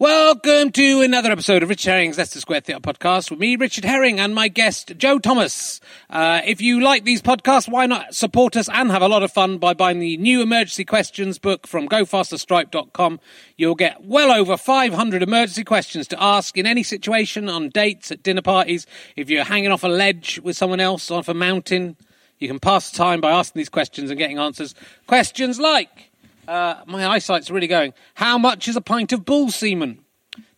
[0.00, 4.18] Welcome to another episode of Richard Herring's Leicester Square Theatre podcast with me, Richard Herring,
[4.18, 5.78] and my guest, Joe Thomas.
[6.08, 9.30] Uh, if you like these podcasts, why not support us and have a lot of
[9.30, 13.20] fun by buying the new emergency questions book from gofasterstripe.com.
[13.58, 18.22] You'll get well over 500 emergency questions to ask in any situation on dates, at
[18.22, 21.98] dinner parties, if you're hanging off a ledge with someone else off a mountain.
[22.38, 24.74] You can pass the time by asking these questions and getting answers.
[25.06, 26.09] Questions like,
[26.50, 27.94] uh, my eyesight's really going.
[28.14, 30.00] How much is a pint of bull semen?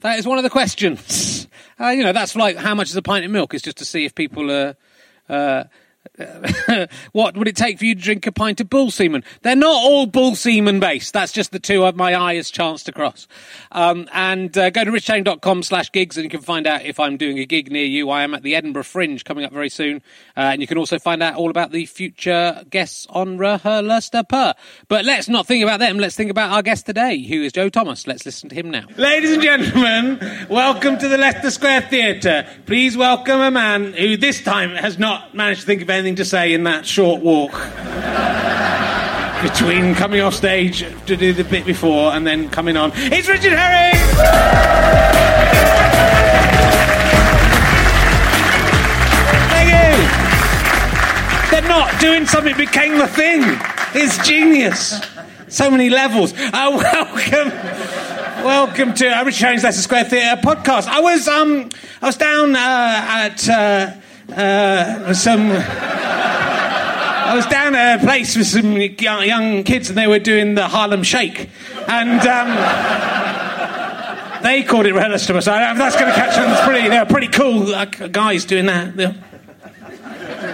[0.00, 1.38] That is one of the questions.
[1.80, 3.54] Uh, you know, that's like how much is a pint of milk?
[3.54, 4.76] It's just to see if people are.
[5.28, 5.64] Uh,
[7.12, 9.24] what would it take for you to drink a pint of bull semen?
[9.42, 11.12] They're not all bull semen based.
[11.12, 13.26] That's just the two of my eye has chanced to cross.
[13.70, 17.16] Um, and uh, go to richherring.com slash gigs and you can find out if I'm
[17.16, 18.10] doing a gig near you.
[18.10, 20.02] I am at the Edinburgh Fringe coming up very soon.
[20.36, 23.38] Uh, and you can also find out all about the future guests on.
[23.38, 24.54] Per.
[24.88, 25.98] But let's not think about them.
[25.98, 28.06] Let's think about our guest today, who is Joe Thomas.
[28.06, 28.86] Let's listen to him now.
[28.96, 32.46] Ladies and gentlemen, welcome to the Leicester Square Theatre.
[32.66, 36.24] Please welcome a man who this time has not managed to think of anything to
[36.24, 37.52] say in that short walk
[39.42, 42.92] between coming off stage to do the bit before and then coming on.
[42.94, 43.98] It's Richard Herring!
[49.50, 51.50] Thank you!
[51.50, 53.42] They're not doing something became the thing.
[53.94, 55.00] It's genius.
[55.48, 56.32] So many levels.
[56.32, 57.48] Uh, welcome.
[58.44, 60.86] Welcome to uh, Richard Herring's Leicester Square Theatre podcast.
[60.86, 61.68] I was um
[62.00, 63.92] I was down uh, at uh,
[64.36, 65.50] uh, some.
[65.50, 70.68] I was down at a place with some young kids, and they were doing the
[70.68, 71.48] Harlem Shake,
[71.88, 72.48] and um,
[74.42, 75.42] they called it RHLSTP.
[75.42, 76.64] So that's going to catch on.
[76.66, 76.88] Pretty.
[76.88, 77.72] They're pretty cool
[78.08, 78.96] guys doing that.
[78.96, 79.14] They're,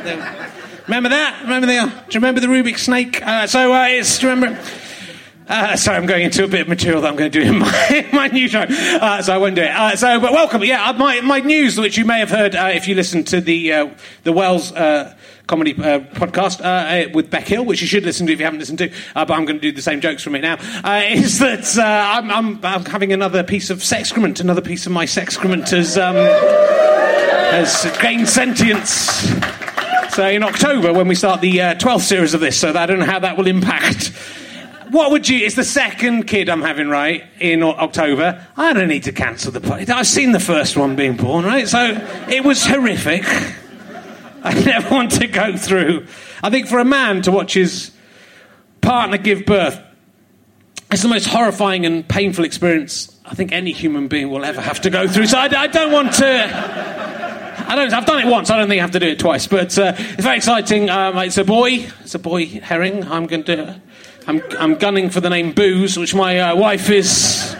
[0.04, 0.52] they're,
[0.86, 1.42] remember that?
[1.42, 1.72] Remember the?
[1.72, 3.20] Do you remember the Rubik snake?
[3.26, 4.18] Uh, so uh, it's.
[4.18, 4.60] Do you remember?
[5.48, 7.58] Uh, sorry, I'm going into a bit of material that I'm going to do in
[7.60, 9.70] my, my new show, uh, so I won't do it.
[9.70, 10.62] Uh, so, but welcome.
[10.62, 13.40] Yeah, uh, my, my news, which you may have heard uh, if you listen to
[13.40, 13.90] the uh,
[14.24, 14.72] the Wells
[15.46, 18.92] comedy podcast with Bec Hill, which you should listen to if you haven't listened to.
[19.14, 20.56] but I'm going to do the same jokes from it now.
[21.08, 25.70] is that I'm, I'm, I'm, having another piece of sexcrement, another piece of my sexcrement
[25.70, 28.90] has um, has gained sentience.
[30.14, 33.06] So in October, when we start the 12th series of this, so I don't know
[33.06, 34.12] how that will impact
[34.90, 35.44] what would you?
[35.44, 38.46] It's the second kid I'm having, right, in October.
[38.56, 39.90] I don't need to cancel the party.
[39.90, 41.68] I've seen the first one being born, right?
[41.68, 41.98] So
[42.28, 43.24] it was horrific.
[44.42, 46.06] I never want to go through.
[46.42, 47.90] I think for a man to watch his
[48.80, 49.80] partner give birth,
[50.90, 54.80] it's the most horrifying and painful experience I think any human being will ever have
[54.82, 55.26] to go through.
[55.26, 57.68] So I, I don't want to.
[57.70, 57.92] I don't.
[57.92, 58.48] I've done it once.
[58.48, 59.46] I don't think I have to do it twice.
[59.46, 60.88] But uh, it's very exciting.
[60.88, 61.86] Um, it's a boy.
[62.00, 63.04] It's a boy herring.
[63.04, 63.82] I'm going to.
[64.28, 67.56] I'm, I'm gunning for the name Booze, which my uh, wife is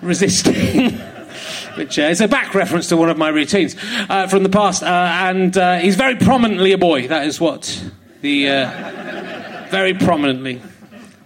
[0.00, 0.92] resisting.
[1.76, 3.74] which uh, is a back reference to one of my routines
[4.08, 4.84] uh, from the past.
[4.84, 7.08] Uh, and uh, he's very prominently a boy.
[7.08, 7.84] That is what
[8.20, 8.48] the.
[8.48, 10.62] Uh, very prominently.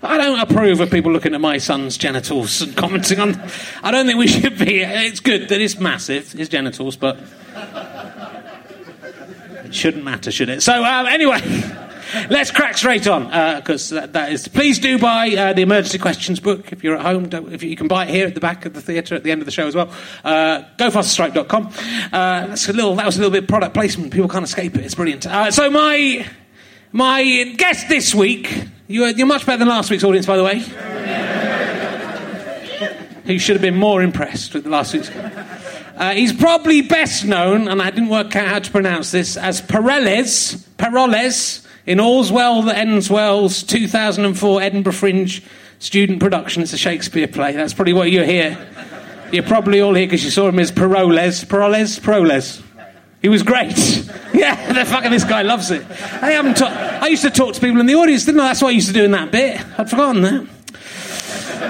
[0.02, 3.38] I don't approve of people looking at my son's genitals and commenting on.
[3.82, 4.80] I don't think we should be.
[4.80, 7.18] It's good that it's massive, his genitals, but.
[9.64, 10.62] It shouldn't matter, should it?
[10.62, 11.40] So, um, anyway.
[12.30, 13.24] Let's crack straight on
[13.56, 14.48] because uh, that, that is.
[14.48, 17.28] Please do buy uh, the emergency questions book if you're at home.
[17.52, 19.30] If you, you, can buy it here at the back of the theatre at the
[19.30, 19.90] end of the show as well.
[20.24, 21.66] Uh, GoFasterStripe.com.
[21.66, 22.94] Uh, that's a little.
[22.96, 24.12] That was a little bit product placement.
[24.12, 24.84] People can't escape it.
[24.84, 25.26] It's brilliant.
[25.26, 26.26] Uh, so my
[26.92, 28.64] my guest this week.
[28.88, 30.60] You're, you're much better than last week's audience, by the way.
[33.24, 35.10] Who should have been more impressed with the last week's.
[35.10, 39.60] Uh, he's probably best known, and I didn't work out how to pronounce this, as
[39.60, 45.42] Pereles, Parolles in All's Well That Ends Well's 2004 Edinburgh Fringe
[45.78, 46.62] student production.
[46.62, 47.52] It's a Shakespeare play.
[47.52, 48.58] That's probably why you're here.
[49.32, 51.44] You're probably all here because you saw him as Parolles.
[51.44, 52.00] Parolles?
[52.00, 52.62] Parolles.
[53.22, 53.76] He was great.
[54.34, 55.84] yeah, the fucking this guy loves it.
[55.90, 56.58] I haven't.
[56.58, 58.48] Ta- I used to talk to people in the audience, didn't I?
[58.48, 59.60] That's what I used to do in that bit.
[59.78, 60.46] I'd forgotten that.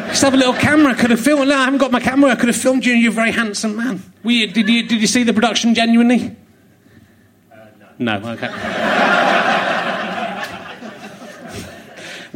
[0.08, 0.94] Just have a little camera.
[0.94, 1.48] Could have filmed.
[1.48, 2.30] No, I haven't got my camera.
[2.30, 2.92] I could have filmed you.
[2.92, 4.02] You're a very handsome man.
[4.22, 6.36] We, did you did you see the production genuinely?
[7.50, 7.56] Uh,
[7.98, 8.18] no.
[8.18, 8.30] No.
[8.32, 9.02] Okay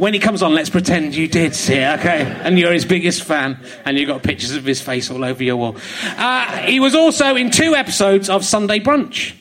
[0.01, 2.23] when he comes on, let's pretend you did see it, okay?
[2.23, 5.57] And you're his biggest fan, and you've got pictures of his face all over your
[5.57, 5.77] wall.
[6.17, 9.35] Uh, he was also in two episodes of Sunday Brunch.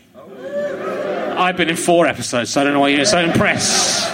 [1.35, 4.07] I've been in four episodes, so I don't know why you're so impressed.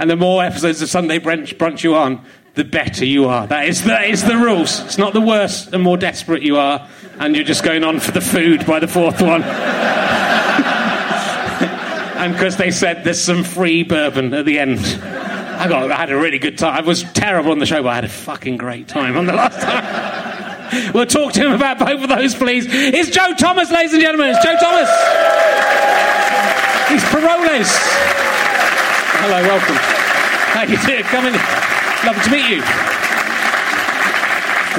[0.00, 2.24] And the more episodes of Sunday Brunch, brunch you on,
[2.54, 3.46] the better you are.
[3.46, 4.80] That is, that is the rules.
[4.80, 6.84] It's not the worse and more desperate you are,
[7.20, 9.42] and you're just going on for the food by the fourth one.
[12.16, 14.80] and because they said there's some free bourbon at the end.
[15.58, 16.74] I got, I had a really good time.
[16.74, 19.32] I was terrible on the show, but I had a fucking great time on the
[19.32, 20.92] last time.
[20.94, 22.66] we'll talk to him about both of those, please.
[22.68, 24.34] It's Joe Thomas, ladies and gentlemen.
[24.34, 24.90] It's Joe Thomas.
[26.88, 27.72] He's Parolles.
[29.18, 29.76] Hello, welcome.
[30.52, 31.02] How you doing?
[31.04, 31.34] Come in.
[32.04, 32.95] Lovely to meet you.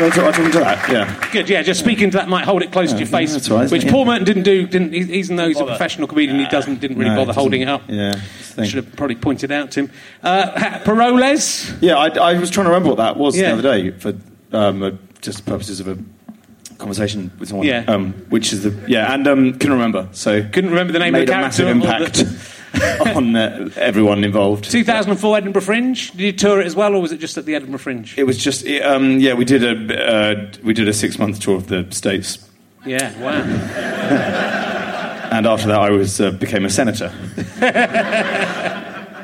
[0.05, 0.89] I talk, talking to that?
[0.89, 1.29] Yeah.
[1.31, 1.49] Good.
[1.49, 1.61] Yeah.
[1.63, 3.88] Just speaking to that might hold it close yeah, to your face, that's right, which
[3.88, 4.67] Paul Merton didn't do.
[4.67, 7.67] Didn't even though he's a professional comedian, he doesn't didn't really no, bother holding it
[7.67, 7.83] up.
[7.88, 8.19] Yeah.
[8.63, 9.91] Should have probably pointed out to him.
[10.23, 11.77] Uh, Parolles.
[11.81, 13.53] Yeah, I, I, was trying to remember what that was yeah.
[13.53, 14.13] the other day for
[14.51, 14.91] um, uh,
[15.21, 15.97] just purposes of a
[16.77, 17.67] conversation with someone.
[17.67, 17.83] Yeah.
[17.88, 20.09] Um, which is the yeah, and um, couldn't remember.
[20.11, 21.65] So couldn't remember the name of the character.
[21.65, 22.56] Made a massive impact.
[23.16, 24.69] on uh, everyone involved.
[24.69, 26.12] 2004 Edinburgh Fringe.
[26.12, 28.18] Did you tour it as well, or was it just at the Edinburgh Fringe?
[28.18, 29.34] It was just um, yeah.
[29.34, 32.40] We did a uh, we did a six month tour of the states.
[32.86, 33.18] Yeah.
[33.19, 33.31] Wow.
[35.31, 37.08] and after that, I was uh, became a senator.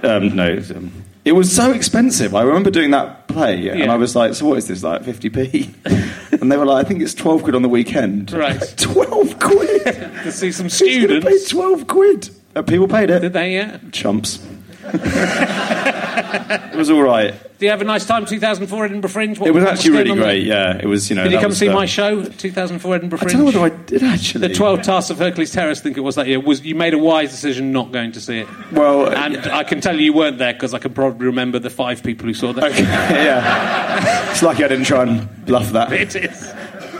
[0.03, 0.51] um, no.
[0.51, 2.35] It was, um, it was so expensive.
[2.35, 3.75] I remember doing that play, yeah.
[3.75, 4.83] and I was like, "So what is this?
[4.83, 8.61] Like 50p?" and they were like, "I think it's 12 quid on the weekend." Right.
[8.77, 11.25] 12 quid to see some students.
[11.25, 12.29] Paid 12 quid.
[12.55, 13.19] Uh, people paid it.
[13.19, 13.53] Did they?
[13.53, 13.79] Yeah.
[13.91, 14.39] Chumps.
[14.93, 17.31] it was all right.
[17.31, 18.25] Did you have a nice time?
[18.25, 19.39] 2004 Edinburgh Fringe.
[19.39, 20.43] What, it was actually really great.
[20.43, 21.09] Yeah, it was.
[21.09, 21.23] You know.
[21.23, 22.21] Did you come see uh, my show?
[22.23, 23.31] 2004 Edinburgh Fringe.
[23.31, 24.49] I don't know whether I did actually.
[24.49, 26.41] The 12 Tasks of Hercules Terrace, I think it was that year.
[26.41, 28.47] Was you made a wise decision not going to see it?
[28.73, 31.59] Well, and uh, I can tell you you weren't there because I can probably remember
[31.59, 32.63] the five people who saw that.
[32.65, 34.31] Okay, yeah.
[34.31, 35.93] it's lucky I didn't try and bluff that.
[35.93, 36.53] It is.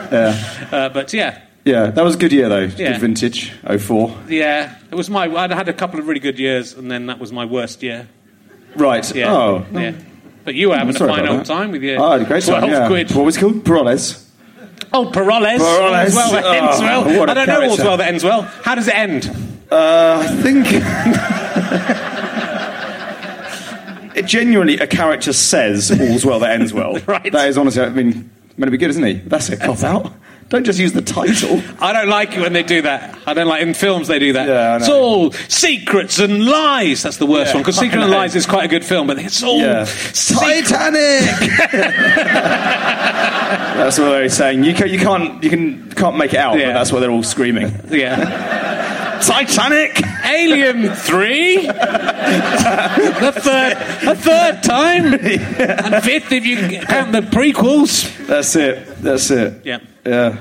[0.10, 0.68] Yeah.
[0.72, 1.42] Uh, but yeah.
[1.66, 2.64] Yeah, that was a good year though.
[2.64, 2.92] Yeah.
[2.94, 4.18] Good vintage, 04.
[4.28, 5.34] Yeah, it was my.
[5.34, 8.08] I'd had a couple of really good years, and then that was my worst year.
[8.76, 9.16] Right.
[9.16, 9.34] Yeah.
[9.34, 9.66] Oh.
[9.72, 9.94] Yeah.
[10.44, 11.46] But you were having a fine old that.
[11.46, 12.70] time with your Oh, I had a great 12 time.
[12.70, 12.88] Yeah.
[12.88, 13.12] quid.
[13.12, 13.64] What was it called?
[13.64, 14.28] Parolles.
[14.92, 15.06] Oh.
[15.06, 15.60] Parolles.
[15.60, 17.30] All's well that ends Oh, well.
[17.30, 18.42] I don't know all's well that ends well.
[18.42, 19.26] How does it end?
[19.72, 20.68] Uh, I think.
[24.16, 27.00] it genuinely, a character says all's well that ends well.
[27.08, 27.32] Right.
[27.32, 29.14] That is honestly, I mean, meant to be good, isn't he?
[29.14, 30.12] That's a cop out.
[30.50, 31.62] Don't just use the title.
[31.80, 33.18] I don't like it when they do that.
[33.26, 34.48] I don't like in films they do that.
[34.48, 37.02] Yeah, it's all secrets and lies.
[37.04, 38.12] That's the worst Yeah, one because Secret and.
[38.12, 39.86] Lies is quite a good film, but it's all Yeah.
[39.86, 41.50] Titanic.
[43.76, 44.64] that's what they're saying.
[44.64, 46.58] You can, you can't, you can, can't make it out.
[46.58, 46.68] Yeah.
[46.68, 47.74] But that's what they're all screaming.
[47.90, 49.20] Yeah.
[49.24, 50.02] Titanic.
[50.26, 51.66] Alien Three.
[51.68, 53.74] the third,
[54.08, 58.26] a third time, and fifth if you count the prequels.
[58.28, 58.86] That's it.
[59.02, 59.66] That's it.
[59.66, 59.80] Yeah.
[60.06, 60.38] Yeah.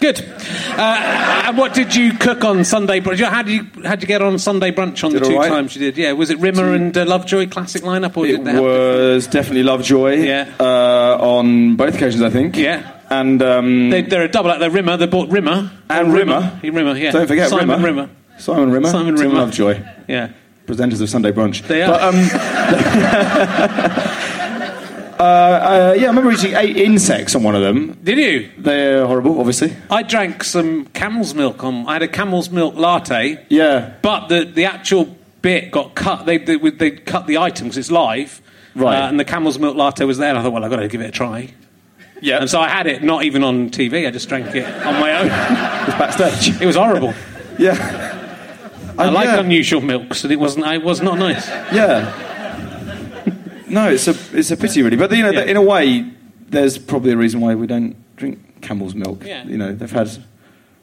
[0.00, 0.20] Good.
[0.20, 3.20] Uh, and what did you cook on Sunday brunch?
[3.24, 5.48] How did you how did you get on Sunday brunch on Did the two right.
[5.48, 5.96] times you did?
[5.96, 9.62] Yeah, was it Rimmer and uh, Lovejoy classic lineup, or It did they was definitely
[9.62, 10.14] Lovejoy.
[10.16, 10.52] Yeah.
[10.58, 12.56] Uh, on both occasions, I think.
[12.56, 12.82] Yeah.
[13.08, 14.58] and um, They, they're a double act.
[14.60, 14.96] They're Rimmer.
[14.96, 15.70] They bought Rimmer.
[15.88, 16.58] and Rimmer.
[16.62, 17.12] Rimmer, yeah.
[17.12, 17.86] Don't forget Simon Rimmer.
[18.02, 18.08] Rimmer.
[18.38, 18.88] Simon Rimmer.
[18.90, 19.34] Simon Rimmer.
[19.36, 19.80] Lovejoy.
[20.08, 20.32] Yeah.
[20.66, 21.62] presenters of Sunday Brunch.
[21.68, 21.92] They are.
[21.92, 22.14] But, um,
[25.18, 27.98] uh, uh, yeah, I remember eating eight insects on one of them.
[28.02, 28.50] Did you?
[28.58, 29.74] They're horrible, obviously.
[29.90, 31.86] I drank some camel's milk on.
[31.86, 33.94] I had a camel's milk latte, Yeah.
[34.02, 36.26] but the, the actual bit got cut.
[36.26, 38.40] They they, they cut the item because it's live,
[38.74, 38.96] Right.
[39.04, 40.30] Uh, and the camel's milk latte was there.
[40.30, 41.52] And I thought, well, I've got to give it a try.
[42.20, 42.38] Yeah.
[42.38, 44.06] And so I had it, not even on TV.
[44.06, 45.26] I just drank it on my own.
[45.26, 46.60] it was backstage.
[46.60, 47.14] It was horrible.
[47.58, 48.20] yeah.
[48.98, 49.40] I like yeah.
[49.40, 50.66] unusual milks, and it wasn't.
[50.66, 51.48] It was not nice.
[51.72, 52.33] Yeah.
[53.68, 54.96] No, it's a it's a pity, really.
[54.96, 55.42] But you know, Yeah.
[55.44, 56.04] in a way,
[56.48, 59.24] there's probably a reason why we don't drink camel's milk.
[59.24, 59.44] Yeah.
[59.44, 60.06] You know, they've had.
[60.08, 60.18] they've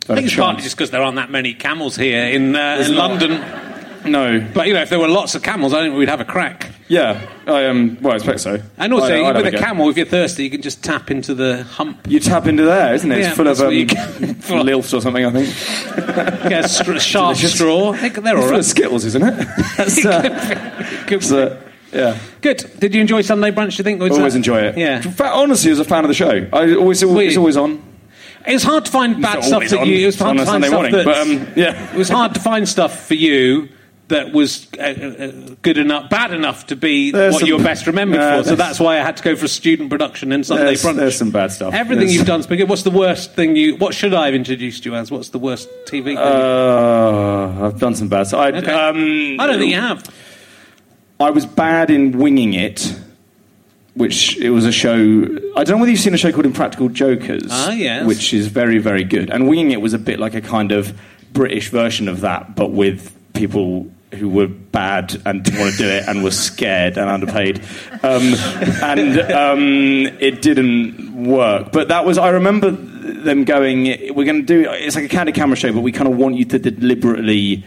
[0.09, 2.83] I think a it's partly just because there aren't that many camels here in, uh,
[2.85, 2.95] in.
[2.95, 3.39] London.
[4.03, 4.43] No.
[4.55, 6.69] But you know, if there were lots of camels, I think we'd have a crack.
[6.87, 7.21] Yeah.
[7.45, 7.97] I um.
[8.01, 8.59] Well, I expect so.
[8.79, 11.11] And also, I- I'd with have a camel, if you're thirsty, you can just tap
[11.11, 12.07] into the hump.
[12.09, 13.19] You tap into there, isn't it?
[13.19, 14.35] Yeah, it's full of that's um, can-
[14.65, 15.47] lilfs or something, I think.
[16.51, 17.53] yeah, a str- sharp Delicious.
[17.53, 17.91] straw.
[17.93, 18.65] I think they're all It's full of.
[18.65, 19.47] Skittles, isn't it?
[19.77, 21.17] That's, uh, Good.
[21.21, 21.61] it's, uh,
[21.93, 22.17] yeah.
[22.41, 22.69] Good.
[22.79, 23.71] Did you enjoy Sunday brunch?
[23.71, 24.01] Do you think?
[24.01, 24.77] Always that- enjoy it.
[24.77, 25.01] Yeah.
[25.19, 26.47] Honestly, as a fan of the show.
[26.53, 27.81] I always, Were it's always on.
[28.47, 29.87] It's hard to find bad stuff always that on.
[29.87, 29.97] you.
[30.03, 31.05] It was hard to find Sunday stuff morning, that.
[31.05, 31.93] but, um, yeah.
[31.93, 33.69] It was hard to find stuff for you
[34.07, 35.31] that was uh, uh,
[35.61, 38.49] good enough, bad enough to be There's what some- you were best remembered Uh, for.
[38.49, 40.95] So that's why I had to go for a student production and Sunday There's, brunch.
[40.97, 41.73] there's some bad stuff.
[41.73, 42.67] Everything There's- you've done's been good.
[42.67, 43.75] What's the worst thing you?
[43.77, 45.11] What should I have introduced you as?
[45.11, 46.17] What's the worst TV thing?
[46.17, 48.39] Uh, I've done some bad stuff.
[48.41, 48.71] I, Okay.
[48.71, 50.03] um, I don't think you have.
[51.21, 52.95] I was bad in winging it,
[53.93, 54.95] which it was a show.
[55.55, 57.47] I don't know whether you've seen a show called Impractical Jokers.
[57.49, 58.05] Ah, yes.
[58.05, 59.29] Which is very, very good.
[59.29, 60.97] And winging it was a bit like a kind of
[61.33, 65.89] British version of that, but with people who were bad and didn't want to do
[65.89, 67.63] it and were scared and underpaid.
[68.03, 68.33] Um,
[68.83, 71.71] and um, it didn't work.
[71.71, 75.35] But that was, I remember them going, we're going to do, it's like a candid
[75.35, 77.63] camera show, but we kind of want you to deliberately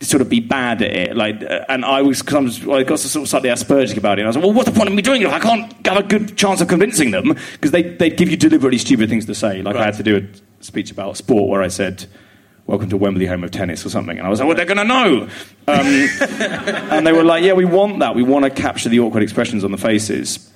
[0.00, 1.16] sort of be bad at it.
[1.16, 4.18] Like, uh, and I was because I was I got sort of slightly Aspergic about
[4.18, 4.22] it.
[4.22, 5.86] And I was like, well, what's the point of me doing it if I can't
[5.86, 7.36] have a good chance of convincing them?
[7.52, 9.62] Because they they give you deliberately stupid things to say.
[9.62, 12.06] Like I had to do a speech about sport where I said.
[12.68, 14.18] Welcome to Wembley, home of tennis, or something.
[14.18, 15.28] And I was like, well, they're going to know.
[15.68, 15.86] Um,
[16.90, 18.16] and they were like, yeah, we want that.
[18.16, 20.52] We want to capture the awkward expressions on the faces.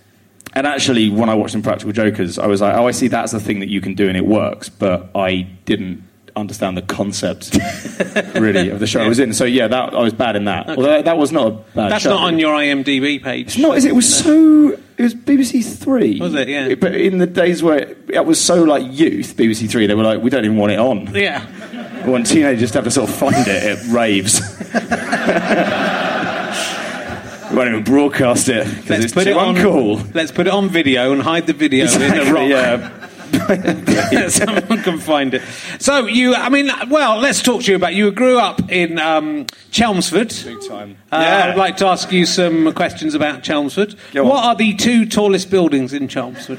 [0.53, 3.39] And actually, when I watched Impractical Jokers, I was like, oh, I see that's the
[3.39, 4.69] thing that you can do and it works.
[4.69, 6.03] But I didn't
[6.41, 7.55] understand the concept,
[8.35, 9.33] really, of the show I was in.
[9.33, 10.69] So, yeah, that, I was bad in that.
[10.71, 12.11] Although that was not a bad That's show.
[12.11, 13.49] not on your IMDb page.
[13.49, 13.91] It's not, is it?
[13.91, 14.77] It was so.
[14.99, 16.21] It was BBC Three.
[16.21, 16.49] Was it?
[16.49, 16.75] Yeah.
[16.75, 20.03] But in the days where it, it was so like youth, BBC Three, they were
[20.03, 21.15] like, we don't even want it on.
[21.15, 22.05] Yeah.
[22.05, 24.41] We want teenagers to have to sort of find it at raves.
[27.51, 29.55] we won't even broadcast it because it's put too it on.
[29.55, 30.15] uncool.
[30.15, 32.49] Let's put it on video and hide the video in the rock.
[32.49, 33.00] yeah.
[34.31, 35.43] Someone can find it.
[35.79, 37.95] So you, I mean, well, let's talk to you about.
[37.95, 40.29] You grew up in um, Chelmsford.
[40.45, 40.97] Big time.
[41.13, 41.51] Uh, Yeah.
[41.51, 43.95] I'd like to ask you some questions about Chelmsford.
[44.13, 44.29] Go on.
[44.29, 46.59] What are the two tallest buildings in Chelmsford?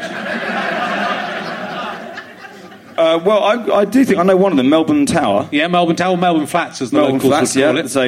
[2.97, 5.47] Uh, well, I, I do think I know one of them, Melbourne Tower.
[5.51, 7.75] Yeah, Melbourne Tower, Melbourne Flats, as the Melbourne locals Flats, yeah.
[7.75, 7.89] it.
[7.89, 8.01] So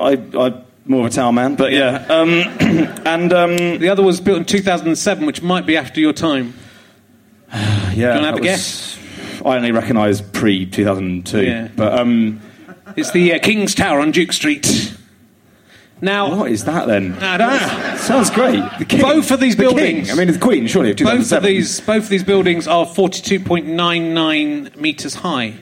[0.00, 0.12] I,
[0.46, 2.06] I'm more of a tower man, but yeah.
[2.08, 2.28] Um,
[3.06, 6.54] and um, The other was built in 2007, which might be after your time.
[7.52, 8.98] yeah, you wanna have a was-
[9.44, 11.68] I only recognise pre 2002, Yeah.
[11.74, 12.40] but um,
[12.96, 14.94] It's the uh, King's Tower on Duke Street.
[16.02, 17.12] Now, what is that then?
[17.22, 17.96] I don't know.
[17.96, 18.62] Sounds great.
[18.88, 19.02] King.
[19.02, 19.76] Both of these The king.
[19.76, 20.10] buildings.
[20.10, 24.76] I mean, the Queen, surely, of both of these both of these buildings are 42.99
[24.76, 25.54] meters high.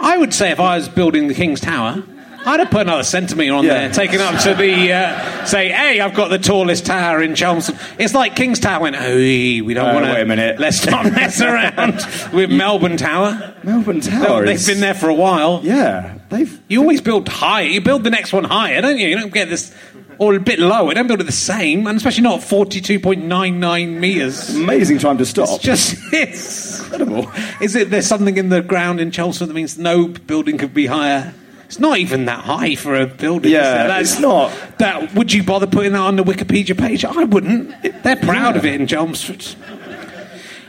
[0.00, 2.02] I would say if I was building the King's Tower,
[2.46, 3.74] I'd have put another centimetre on Yeah.
[3.74, 7.76] there, taken up to the uh, say, "Hey, I've got the tallest tower in Chelmsford."
[7.98, 10.58] It's like King's Tower went, "Oh, we don't Uh, want to." wait a minute.
[10.60, 13.54] Let's not mess around with Melbourne Tower.
[13.62, 14.44] Melbourne Tower.
[14.44, 15.60] They've is- been there for a while.
[15.64, 16.58] Yeah, they've.
[16.68, 17.64] You always build higher.
[17.66, 19.08] You build the next one higher, don't you?
[19.08, 19.72] You don't get this.
[20.18, 20.94] Or a bit lower.
[20.94, 24.54] Don't build it the same, and especially not 42.99 metres.
[24.54, 25.48] Amazing time to stop.
[25.56, 27.28] It's just it's incredible.
[27.60, 30.86] Is it there's something in the ground in Chelmsford that means no building could be
[30.86, 31.32] higher?
[31.74, 33.50] It's not even that high for a building.
[33.50, 33.88] Yeah.
[33.88, 34.56] That's it's not.
[34.78, 37.04] That would you bother putting that on the Wikipedia page?
[37.04, 38.04] I wouldn't.
[38.04, 39.42] They're proud of it in Chelmsford.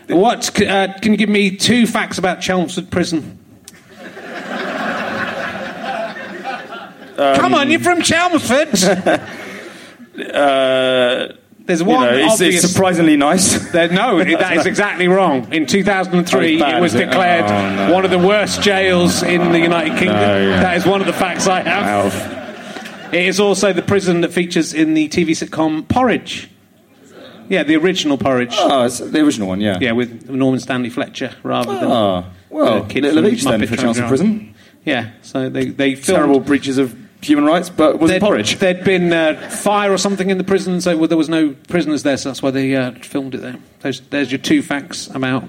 [0.07, 3.37] What uh, can you give me two facts about Chelmsford Prison?
[7.15, 8.69] Come on, you're from Chelmsford.
[10.33, 11.27] Uh,
[11.65, 12.63] There's you one know, it's, obvious.
[12.63, 13.71] it's surprisingly nice.
[13.71, 15.51] There- no, that is exactly wrong.
[15.51, 17.93] In 2003, Oh, it was declared Oh, no.
[17.93, 20.15] one of the worst jails in the United Kingdom.
[20.17, 20.49] No.
[20.51, 22.13] That is one of the facts I have.
[22.13, 23.09] Wow.
[23.11, 26.49] It is also the prison that features in the TV sitcom Porridge.
[27.47, 28.55] Yeah, the original porridge.
[28.57, 29.77] Oh, it's the original one, yeah.
[29.79, 31.91] Yeah, with Norman Stanley Fletcher rather than.
[31.91, 34.55] Ah, well, the kid little each then for Chancellor Driving Prison.
[34.83, 36.17] Yeah, so they they filmed.
[36.17, 36.95] Terrible breaches of
[37.25, 38.57] human rights, but was it There'd, porridge?
[38.59, 42.03] there'd been uh, fire or something in the prison, so well, there was no prisoners
[42.03, 43.57] there, so that's why they uh, filmed it there.
[43.81, 45.43] There's, there's your two facts about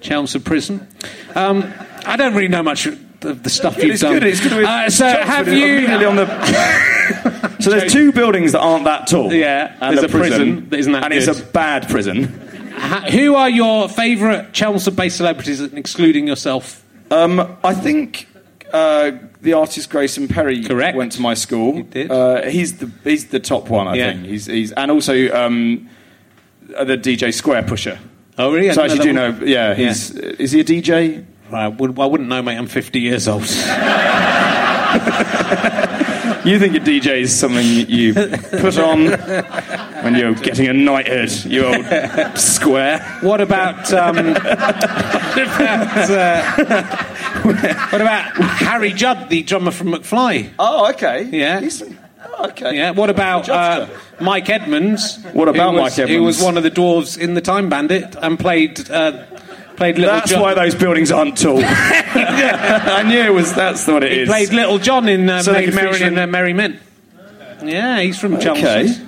[0.00, 0.86] Chelmsford Prison.
[1.34, 1.72] Um,
[2.06, 4.14] I don't really know much of the stuff you've It's done.
[4.14, 4.22] good.
[4.24, 4.64] It's good.
[4.64, 5.86] Uh, so have you?
[5.88, 7.56] on the?
[7.60, 9.32] so there's two buildings that aren't that tall.
[9.32, 12.24] Yeah, and there's a prison that isn't that and it's a bad prison.
[13.12, 16.84] Who are your favourite Chelmsford-based celebrities, excluding yourself?
[17.10, 18.28] Um, I think
[18.74, 20.96] uh, the artist Grayson Perry Correct.
[20.96, 21.76] went to my school.
[21.76, 22.10] He did.
[22.10, 23.86] Uh, he's the he's the top one.
[23.88, 24.12] I Yeah.
[24.12, 25.88] think he's he's and also um,
[26.76, 27.98] uh, the DJ Squarepusher.
[28.36, 28.72] Oh, really?
[28.72, 29.46] So I actually do that know.
[29.46, 31.24] Yeah, he's is he a DJ?
[31.52, 32.56] I, would, I wouldn't know, mate.
[32.56, 33.42] I'm 50 years old.
[36.44, 39.06] You think a DJ is something you put on
[40.04, 43.00] when you're getting a knighthood, you old square?
[43.22, 44.36] What about um, what
[45.38, 46.42] about, uh,
[47.90, 50.50] what about Harry Judd, the drummer from McFly?
[50.58, 51.24] Oh, okay.
[51.32, 51.60] Yeah.
[51.60, 52.76] He's, oh, okay.
[52.76, 52.90] Yeah.
[52.90, 53.86] What about uh,
[54.20, 55.22] Mike Edmonds?
[55.32, 58.16] What about who was, Mike Who was one of the dwarves in the Time Bandit
[58.20, 59.24] and played uh,
[59.76, 60.40] played Little That's John.
[60.42, 61.60] why those buildings aren't tall.
[61.64, 63.54] I knew it was.
[63.54, 64.28] That's what it he is.
[64.28, 66.80] played Little John in uh, So they Maid could Marian and uh, Merry Men.
[67.62, 68.66] Yeah, he's from Chelmsford.
[68.68, 69.00] Okay.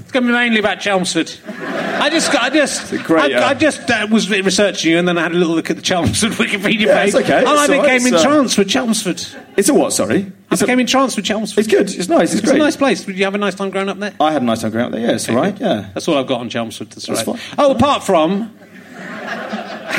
[0.00, 1.30] It's going to be mainly about Chelmsford.
[1.46, 5.18] I just, I just, great, I, uh, I just uh, was researching you, and then
[5.18, 7.14] I had a little look at the Chelmsford Wikipedia Yeah, page.
[7.14, 7.38] it's okay.
[7.40, 7.82] And I It's all right.
[7.82, 9.22] became It's, uh, entranced with Chelmsford.
[9.58, 9.92] It's a what?
[9.92, 10.32] Sorry.
[10.50, 11.58] I It's, a, became entranced with Chelmsford.
[11.58, 11.90] it's good.
[11.92, 12.32] It's nice.
[12.32, 12.54] It's, It's great.
[12.60, 13.04] a nice place.
[13.04, 14.14] Did you have a nice time growing up there?
[14.18, 15.02] I had a nice time growing up there.
[15.02, 15.58] Yeah, it's all right.
[15.60, 15.90] Yeah.
[15.92, 16.88] That's all I've got on Chelmsford.
[16.90, 17.38] That's, That's right.
[17.38, 17.54] fine.
[17.58, 18.56] Oh, apart from,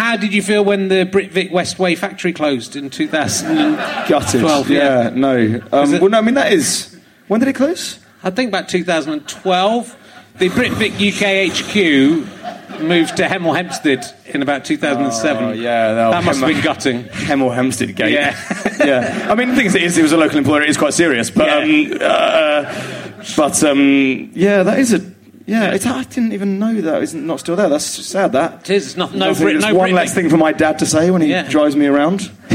[0.09, 4.69] how did you feel when the Britvic Westway factory closed in 2012?
[4.71, 5.03] Yeah.
[5.03, 5.09] yeah.
[5.11, 5.61] No.
[5.71, 6.17] Um, it- well, no.
[6.17, 6.97] I mean, that is.
[7.27, 7.99] When did it close?
[8.23, 9.95] I think about 2012.
[10.39, 15.43] The Britvic UK HQ moved to Hemel Hempstead in about 2007.
[15.43, 17.03] Oh, yeah, that must have been gutting.
[17.03, 18.13] Hemel Hempstead Gate.
[18.13, 18.35] Yeah.
[18.83, 19.27] yeah.
[19.29, 20.63] I mean, the thing is, it, is, it was a local employer.
[20.63, 21.57] It is quite serious, but Yeah.
[21.57, 24.99] um, uh, but um, yeah, that is a
[25.49, 25.71] yeah.
[25.71, 27.69] It's, I didn't even know that it's not still there.
[27.69, 28.31] That's sad.
[28.33, 28.85] That It is.
[28.87, 29.93] It's not, no, Brit, it's no one Britvic.
[29.93, 31.49] less thing for my dad to say when he Yeah.
[31.49, 32.19] drives me around.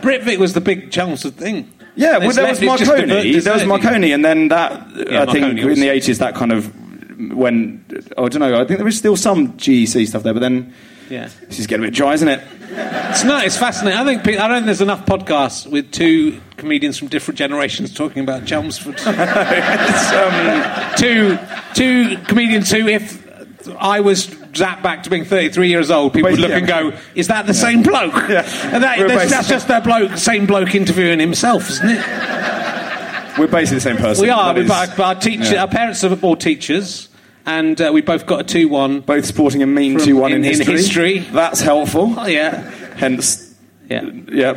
[0.00, 1.70] Britvic was the big Chelmsford thing.
[1.94, 3.38] Yeah, well, there was Marconi.
[3.40, 3.66] There was?
[3.66, 6.72] Marconi, and then that Yeah, I think in the eighties that kind of
[7.34, 7.84] when
[8.16, 8.60] oh, I don't know.
[8.60, 10.72] I think there is still some GEC stuff there, but then
[11.10, 11.28] Yeah.
[11.48, 12.40] this is getting a bit dry, isn't it?
[12.72, 13.98] It's no, it's fascinating.
[13.98, 18.22] I think I don't think there's enough podcasts with two comedians from different generations talking
[18.22, 19.00] about Chelmsford.
[20.10, 21.38] Um, two
[21.74, 23.26] two comedians who, if
[23.78, 26.98] I was zapped back to being 33 years old, people would look Basically, and go,
[27.14, 28.42] "Is that the same bloke?" Yeah.
[28.72, 32.04] And that, that's, just that bloke, same bloke interviewing himself, isn't it?
[33.38, 34.22] we're basically the same person.
[34.22, 34.56] We are.
[34.58, 35.62] Is- But our, our, teacher, yeah.
[35.62, 37.08] our parents are all teachers,
[37.58, 39.00] and uh, we both got a two-one.
[39.00, 40.76] both sporting a mean two one in- in, in history.
[40.76, 41.18] history.
[41.32, 42.14] That's helpful.
[42.16, 43.54] Oh yeah, Hence,
[43.88, 44.02] yeah.
[44.30, 44.54] yeah,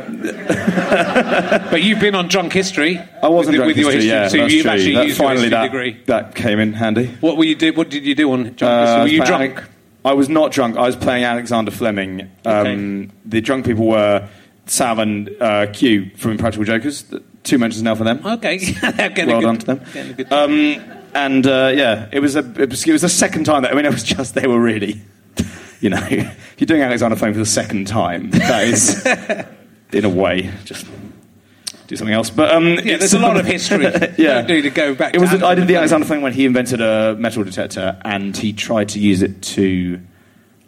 [1.70, 2.98] But you've been on drunk history.
[3.22, 4.08] I wasn't with, drunk with your history.
[4.10, 4.70] Yeah, so you've true.
[4.70, 6.02] actually that, used your finally history that degree.
[6.06, 7.06] that came in handy.
[7.20, 7.72] What were you do?
[7.72, 8.98] What did you do on drunk Uh, history?
[8.98, 9.64] Were was you drunk?
[10.04, 10.76] I was not drunk.
[10.76, 12.30] I was playing Alexander Fleming.
[12.44, 13.10] Um, Okay.
[13.26, 14.28] The drunk people were
[14.66, 17.04] Sam and uh, Q from Impractical Jokers.
[17.42, 18.20] Two mentions now for them.
[18.24, 19.80] Okay, well good, done to them.
[21.14, 23.44] Getting a good- and uh, yeah, it was a it was, it was the second
[23.44, 25.00] time that I mean it was just they were really,
[25.80, 29.06] you know, if you're doing Alexander Fleming for the second time, that is
[29.92, 30.86] in a way just
[31.86, 32.30] do something else.
[32.30, 33.84] But um, yeah, there's a lot of history.
[34.18, 35.14] yeah, Don't to go back.
[35.14, 38.36] It was I did the Alexander Alexander Fleming when he invented a metal detector and
[38.36, 40.00] he tried to use it to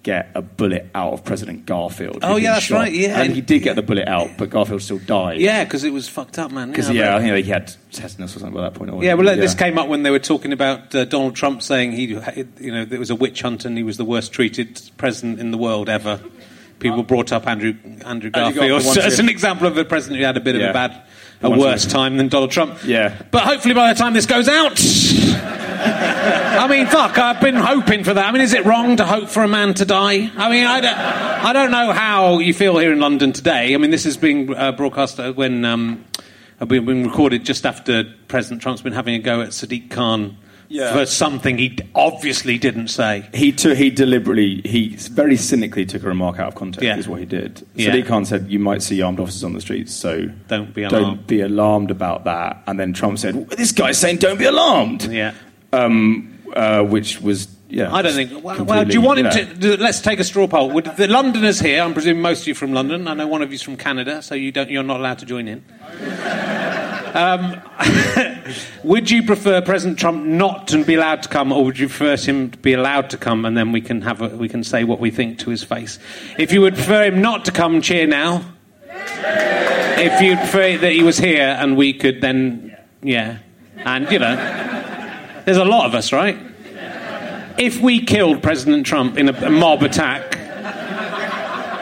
[0.07, 2.21] get a bullet out of President Garfield.
[2.23, 2.77] Oh, yeah, that's shot.
[2.77, 3.21] right, yeah.
[3.21, 5.41] and he did get the bullet out, but Garfield still died.
[5.41, 6.71] Yeah, because it was fucked up, man.
[6.71, 7.15] because yeah, bet.
[7.15, 9.03] I think he had tetanus or something by that point.
[9.03, 12.05] Yeah, well, this came up when they were talking about uh, Donald Trump saying he,
[12.05, 15.51] you know, there was a witch hunt and he was the worst treated president in
[15.51, 16.21] the world ever.
[16.79, 20.41] People brought up Andrew Andrew Garfield as an example of a president who had a
[20.41, 21.03] bit of a bad,
[21.43, 22.79] a worse time than Donald Trump.
[22.85, 23.21] Yeah.
[23.33, 24.79] But hopefully by the time this goes out,
[25.91, 28.27] I mean, fuck, I've been hoping for that.
[28.27, 30.31] I mean, is it wrong to hope for a man to die?
[30.37, 33.75] I mean, I don't, I don't know how you feel here in London today.
[33.75, 36.05] I mean, this is being uh, broadcast uh, when um,
[36.61, 40.37] uh, being recorded just after President Trump's been having a go at Sadiq Khan
[40.69, 40.93] Yeah.
[40.93, 43.29] for something he obviously didn't say.
[43.35, 46.83] He took, he deliberately, he very cynically took a remark out of context.
[46.83, 46.97] Yeah.
[46.97, 47.65] Is what he did.
[47.75, 47.91] Yeah.
[47.91, 50.95] Sadiq Khan said, "You might see armed officers on the streets, so Don't be don't
[50.95, 55.05] alarmed." be alarmed about that." And then Trump said, "This guy's saying don't be alarmed."
[55.05, 55.35] Yeah.
[55.73, 57.93] Um, uh, which was yeah.
[57.93, 58.45] I don't think.
[58.45, 59.77] Well, well, do you want him know.
[59.77, 59.83] to?
[59.83, 60.71] Let's take a straw poll.
[60.71, 61.83] Would the Londoners here?
[61.83, 63.09] I'm presuming most of you from London.
[63.09, 64.71] I know one of you's from Canada, so you don't.
[64.71, 65.65] You're not allowed to join in.
[67.17, 67.63] Um,
[68.85, 72.15] would you prefer President Trump not to be allowed to come, or would you prefer
[72.15, 74.85] him to be allowed to come, and then we can have a, we can say
[74.85, 75.99] what we think to his face?
[76.39, 78.45] If you would prefer him not to come, cheer now.
[78.85, 83.39] If you prefer that he was here, and we could then, yeah,
[83.79, 84.37] and you know,
[85.47, 86.37] there's a lot of us, right?
[87.57, 90.37] If we killed President Trump in a, mob attack,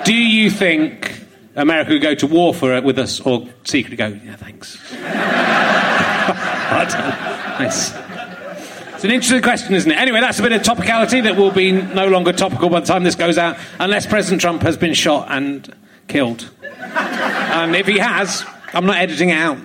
[0.04, 1.24] do you think
[1.56, 4.78] America would go to war for it with us, or secretly go, yeah, thanks?
[8.94, 9.98] It's an interesting question, isn't it?
[9.98, 13.02] Anyway, that's a bit of topicality that will be no longer topical by the time
[13.02, 15.74] this goes out, unless President Trump has been shot and
[16.06, 16.50] killed.
[16.80, 19.58] and if he has, I'm not editing it out.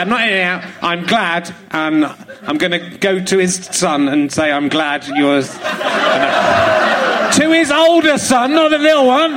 [0.00, 0.64] I'm not it out.
[0.82, 2.04] I'm glad, and
[2.42, 5.42] I'm going to go to his son and say, I'm glad you're.
[5.42, 5.48] to
[7.52, 9.34] his older son, not a little one.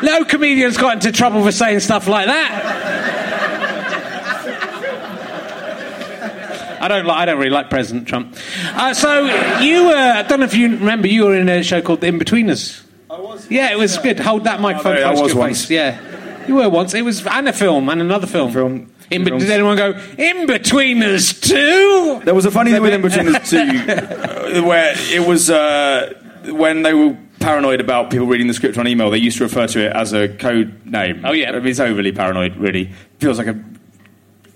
[0.00, 2.84] No comedian's got into trouble for saying stuff like that.
[6.80, 7.16] I don't like.
[7.16, 8.36] I don't really like President Trump.
[8.74, 9.24] Uh, so
[9.60, 9.94] you were.
[9.96, 11.08] I don't know if you remember.
[11.08, 12.84] You were in a show called The Inbetweeners.
[13.10, 13.50] I was.
[13.50, 14.20] Yeah, it was good.
[14.20, 15.60] Hold that microphone I close to was your once.
[15.62, 15.70] face.
[15.70, 16.00] Yeah,
[16.48, 16.94] you were once.
[16.94, 18.52] It was and a film and another film.
[18.52, 18.92] Film.
[19.10, 19.42] In, Films.
[19.42, 22.20] did anyone go In Betweeners two?
[22.24, 26.12] There was a funny thing with Inbetweeners Two, uh, where it was uh,
[26.50, 29.10] when they were paranoid about people reading the script on email.
[29.10, 31.24] They used to refer to it as a code name.
[31.24, 31.50] Oh, yeah.
[31.50, 32.56] I mean, it's overly paranoid.
[32.56, 33.54] Really feels like a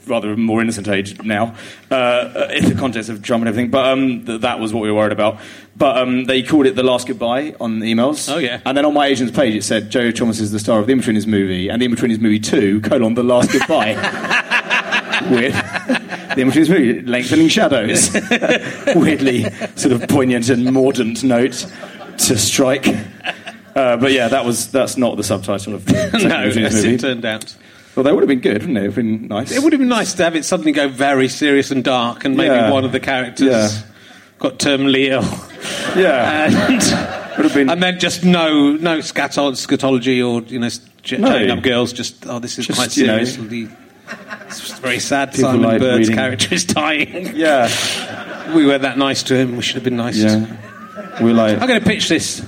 [0.06, 1.54] rather more innocent age now
[1.90, 3.70] uh, in the context of Trump and everything.
[3.70, 5.38] But um, th- that was what we were worried about.
[5.76, 8.32] But um, they called it the last goodbye on the emails.
[8.32, 8.60] Oh, yeah.
[8.66, 10.92] And then on my agent's page it said Joe Thomas is the star of the
[10.92, 13.94] In-Betweeners movie and the In-Betweeners movie two colon the last goodbye.
[15.30, 18.12] with The In-Betweeners movie lengthening shadows.
[18.94, 19.44] Weirdly
[19.76, 21.66] sort of poignant and mordant note
[22.18, 22.86] to strike.
[23.74, 25.92] Uh, but yeah, that was that's not the subtitle of the
[26.28, 26.94] no, movie.
[26.94, 27.56] it turned out.
[27.94, 28.84] Well, that would have been good, wouldn't it?
[28.84, 29.52] It would have been nice.
[29.52, 32.36] It would have been nice to have it suddenly go very serious and dark, and
[32.36, 32.70] maybe Yeah.
[32.70, 33.68] one of the characters Yeah.
[34.38, 35.24] got terminally ill,
[36.00, 37.68] Yeah, and, would have been.
[37.68, 40.68] and then just no no scatol- scatology or you know
[41.02, 41.28] ch- No.
[41.48, 41.92] up girls.
[41.92, 43.36] Just oh, this is Just, quite you know, serious.
[43.50, 43.68] The-
[44.46, 45.32] It's just very sad.
[45.32, 47.32] People Simon like Bird's reading- character is dying.
[47.34, 47.68] yeah,
[48.54, 49.56] We were that nice to him.
[49.56, 50.16] We should have been nice.
[50.16, 50.46] yeah.
[51.20, 51.58] We're like.
[51.60, 52.42] I'm going to pitch this.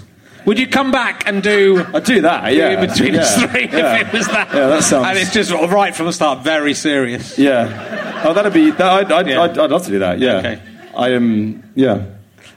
[0.45, 1.85] Would you come back and do?
[1.95, 2.53] I'd do that.
[2.53, 3.21] Yeah, in between yeah.
[3.23, 3.97] us three, Yeah.
[4.01, 4.49] if it was that.
[4.53, 7.39] Yeah, that sounds- And it's just right from the start, very serious.
[7.39, 8.23] Yeah.
[8.25, 8.71] Oh, that'd be.
[8.71, 9.43] That, I'd, I'd, Yeah.
[9.43, 10.19] I'd, I'd love to do that.
[10.19, 10.37] Yeah.
[10.39, 10.61] Okay.
[10.97, 11.63] I am.
[11.75, 12.03] yeah.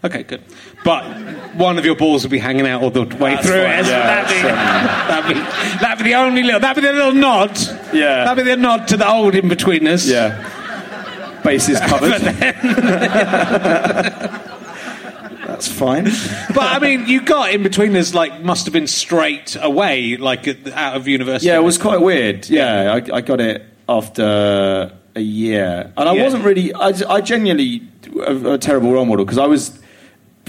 [0.03, 0.41] Okay, good.
[0.83, 1.03] But
[1.55, 3.85] one of your balls will be hanging out all the way That's through it.
[3.85, 5.39] yeah, that'd, be, that'd, be,
[5.79, 6.59] that'd be the only little.
[6.59, 7.57] That'd be the little nod.
[7.93, 8.25] Yeah.
[8.25, 10.07] That'd be the nod to the old in betweeners.
[10.09, 10.35] Yeah.
[11.43, 12.21] Bases covered.
[15.57, 16.05] That's fine.
[16.53, 20.95] But I mean, you got in betweeners like must have been straight away, like out
[20.95, 21.47] of university.
[21.47, 22.47] Yeah, it was quite weird.
[22.49, 26.23] Yeah, I, I got it after a year, and I Yeah.
[26.23, 26.73] wasn't really.
[26.73, 27.81] I, I genuinely
[28.25, 29.79] a, a terrible role model because I was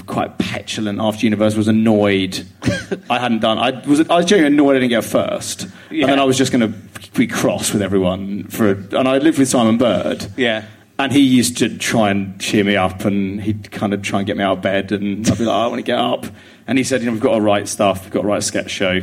[0.07, 1.59] quite petulant after university.
[1.59, 2.47] Was annoyed
[3.11, 3.59] I hadn't done.
[3.59, 4.01] I was.
[4.11, 6.03] I was genuinely annoyed I didn't get first, Yeah.
[6.05, 6.79] and then I was just going to
[7.19, 8.73] be cross with everyone for.
[8.73, 10.27] And I lived with Simon Bird.
[10.37, 10.65] Yeah.
[10.99, 14.27] And he used to try and cheer me up, and he'd kind of try and
[14.27, 16.27] get me out of bed, and I'd be like, "I want to get up."
[16.67, 18.03] And he said, "You know, we've got to write stuff.
[18.03, 19.01] We've got to write a sketch show."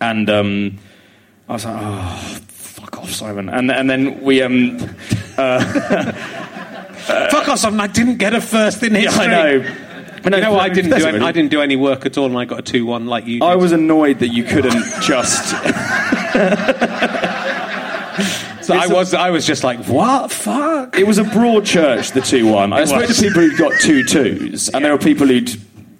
[0.00, 0.78] And um,
[1.48, 4.78] I was like, "Oh, fuck off, Simon!" And and then we, um,
[7.02, 7.58] Fuck off!
[7.58, 9.24] Simon, I didn't get a first in yeah, history.
[9.24, 9.50] I know.
[10.24, 10.58] You know?
[10.58, 11.06] I didn't do.
[11.06, 13.40] Any, I didn't do any work at all, and I got a two-one like you.
[13.40, 13.46] Did.
[13.46, 15.52] I was annoyed that you couldn't just.
[18.62, 19.14] So I was.
[19.14, 20.30] I was just like, what?
[20.30, 20.98] Fuck.
[20.98, 22.72] It was a broad church, the two one.
[22.72, 25.50] I spoke to people who'd got two twos, and there were people who'd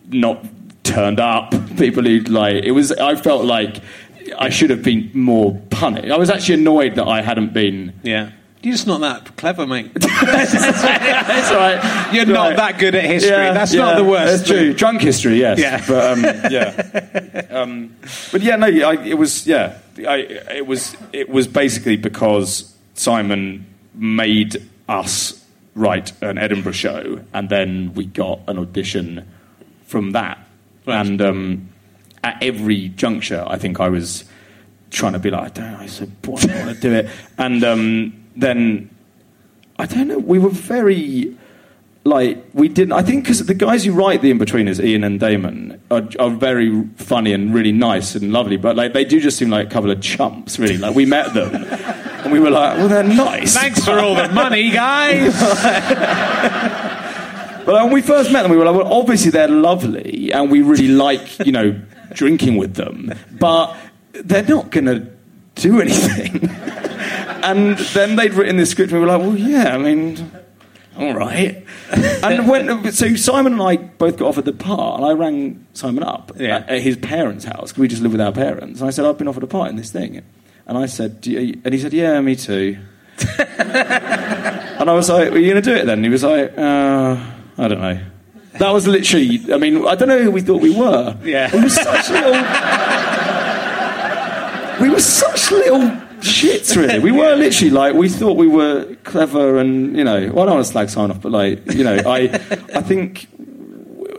[0.09, 0.44] not
[0.85, 1.51] turned up.
[1.77, 2.64] People who'd like.
[2.64, 2.92] It was.
[2.92, 3.81] I felt like
[4.38, 6.11] I should have been more punished.
[6.11, 7.92] I was actually annoyed that I hadn't been.
[8.03, 8.31] Yeah.
[8.62, 9.92] You're just not that clever, mate.
[9.94, 12.12] That's all right.
[12.14, 13.31] You're not that good at history.
[13.31, 14.72] That's not the worst That's true.
[14.72, 15.59] Drunk history, yes.
[15.59, 15.85] Yeah.
[15.87, 16.22] But um,
[16.53, 17.46] yeah.
[17.51, 17.96] Um,
[18.31, 18.66] but yeah, no.
[18.66, 19.79] I, it was yeah.
[19.98, 20.18] I,
[20.55, 25.44] it was it was basically because Simon made us
[25.75, 29.29] write an Edinburgh show, and then we got an audition
[29.87, 30.38] from that.
[30.87, 31.05] Right.
[31.05, 31.68] And um,
[32.22, 34.25] at every juncture, I think I was
[34.90, 37.11] trying to be like, I don't know, I said, boy, I want to do it.
[37.38, 38.90] And um, then
[39.79, 40.18] I don't know.
[40.18, 41.37] We were very
[42.05, 42.92] like we didn't.
[42.92, 46.85] I think because the guys who write the in-betweeners, Iain and Damon, are, are very
[46.97, 48.57] funny and really nice and lovely.
[48.57, 50.79] But like they do just seem like a couple of chumps, really.
[50.79, 53.55] Like we met them and we were like, well, they're nice.
[53.55, 55.33] Thanks for all the money, guys.
[57.64, 60.62] But when we first met them, we were like, well, obviously they're lovely, and we
[60.62, 61.81] really like, you know,
[62.12, 63.12] drinking with them.
[63.38, 63.77] But
[64.12, 65.07] they're not going to
[65.55, 66.49] do anything.
[67.42, 70.31] and then they'd written this script, and we were like, well, yeah, I mean,
[70.96, 71.64] all right.
[71.90, 76.02] and when so Simon and I both got offered the part, and I rang Simon
[76.05, 76.57] up Yeah.
[76.59, 78.81] at, at his parents' house because we just live with our parents.
[78.81, 80.22] And I said, I've been offered a part in this thing,
[80.66, 82.78] and I said, "Do you-" and he said, yeah, me too.
[83.38, 86.52] and I was like, "Are you going to do it then?" And he was like,
[86.57, 87.16] uh,
[87.59, 88.00] I don't know.
[88.59, 89.40] That was literally.
[89.52, 91.16] I mean, I don't know who we thought we were.
[91.24, 91.50] Yeah.
[91.55, 92.33] we were such little.
[94.81, 95.81] we were such little
[96.22, 96.98] shits, really.
[96.98, 100.54] We were literally like we thought we were clever, and you know, well, I don't
[100.56, 102.30] want to slag Simon off, but like you know, I,
[102.74, 103.26] I think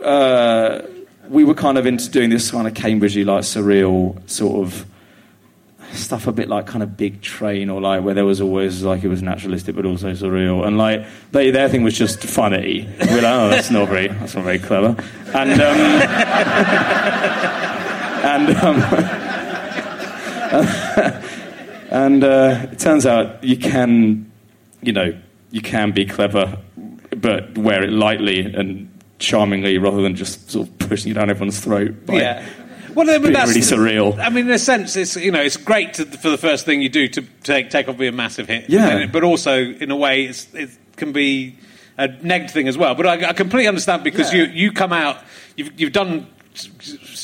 [0.02, 0.82] uh,
[1.28, 4.86] we were kind of into doing this kind of Cambridgey like surreal sort of
[5.92, 9.04] stuff, a bit like kind of Big Train, or like where there was always like
[9.04, 12.88] it was naturalistic but also surreal, and like they, their thing was just funny.
[13.00, 14.96] we're like, oh, that's not very, that's not very clever,
[15.34, 15.60] and.
[15.60, 15.78] Um,
[18.24, 18.80] and um,
[21.94, 24.30] and uh, it turns out you can,
[24.82, 25.16] you know,
[25.52, 26.58] you can be clever,
[27.16, 31.60] but wear it lightly and charmingly rather than just sort of pushing it down everyone's
[31.60, 32.04] throat.
[32.04, 32.46] By Yeah.
[32.94, 34.18] Well, I mean, that's really surreal.
[34.18, 36.82] I mean, in a sense, it's you know, it's great to, for the first thing
[36.82, 38.68] you do to take take off be a massive hit.
[38.68, 39.06] Yeah.
[39.06, 41.56] But also, in a way, it's, it can be
[41.96, 42.94] a negative thing as well.
[42.96, 44.44] But I, I completely understand because Yeah.
[44.44, 45.18] you you come out,
[45.56, 46.26] you've you've done.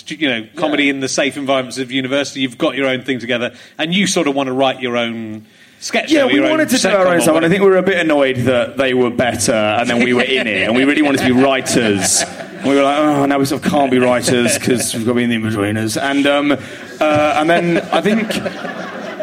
[0.08, 2.40] You know, comedy in the safe environments of university.
[2.40, 5.46] You've got your own thing together, and you sort of want to write your own
[5.78, 6.10] sketch.
[6.10, 7.98] Yeah, we wanted to do our own stuff, and I think we were a bit
[7.98, 11.18] annoyed that they were better and then we were in it, and we really wanted
[11.18, 12.22] to be writers.
[12.22, 15.12] And we were like, oh, now we sort of can't be writers because we've got
[15.12, 16.00] to be in the in-betweeners.
[16.00, 18.26] And, um, uh, and then I think,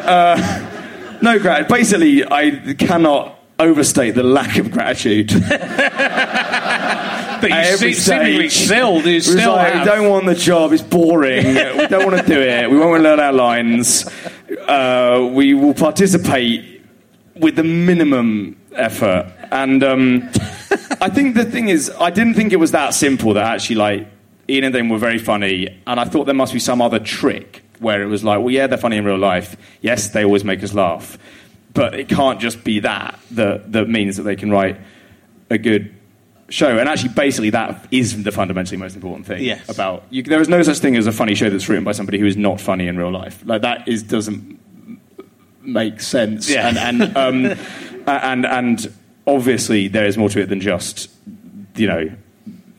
[0.08, 5.30] uh, no, grat- basically, I cannot overstate the lack of gratitude.
[7.42, 8.66] But you every se- seemingly stage.
[8.66, 9.86] still, you still like, have.
[9.86, 11.46] we don't want the job, it's boring,
[11.78, 14.10] we don't want to do it, we won't want to learn our lines,
[14.68, 16.82] uh, we will participate
[17.36, 19.32] with the minimum effort.
[19.52, 20.30] And um,
[21.02, 24.08] I think the thing is, I didn't think it was that simple that actually, like,
[24.50, 27.64] Iain and them were very funny, and I thought there must be some other trick
[27.80, 30.64] where it was like, well, yeah, they're funny in real life, yes, they always make
[30.64, 31.18] us laugh,
[31.74, 34.80] but it can't just be that that, that means that they can write
[35.50, 35.94] a good
[36.50, 36.78] show.
[36.78, 39.68] And actually, basically, that is the fundamentally most important thing Yes.
[39.70, 40.24] about you.
[40.24, 42.38] There is no such thing as a funny show that's written by somebody who is
[42.38, 43.42] not funny in real life.
[43.46, 44.60] Like that is doesn't
[45.62, 46.50] make sense.
[46.50, 46.68] Yeah.
[46.68, 47.58] And and um,
[48.08, 48.94] and and
[49.26, 51.10] obviously, there is more to it than just
[51.76, 52.10] you know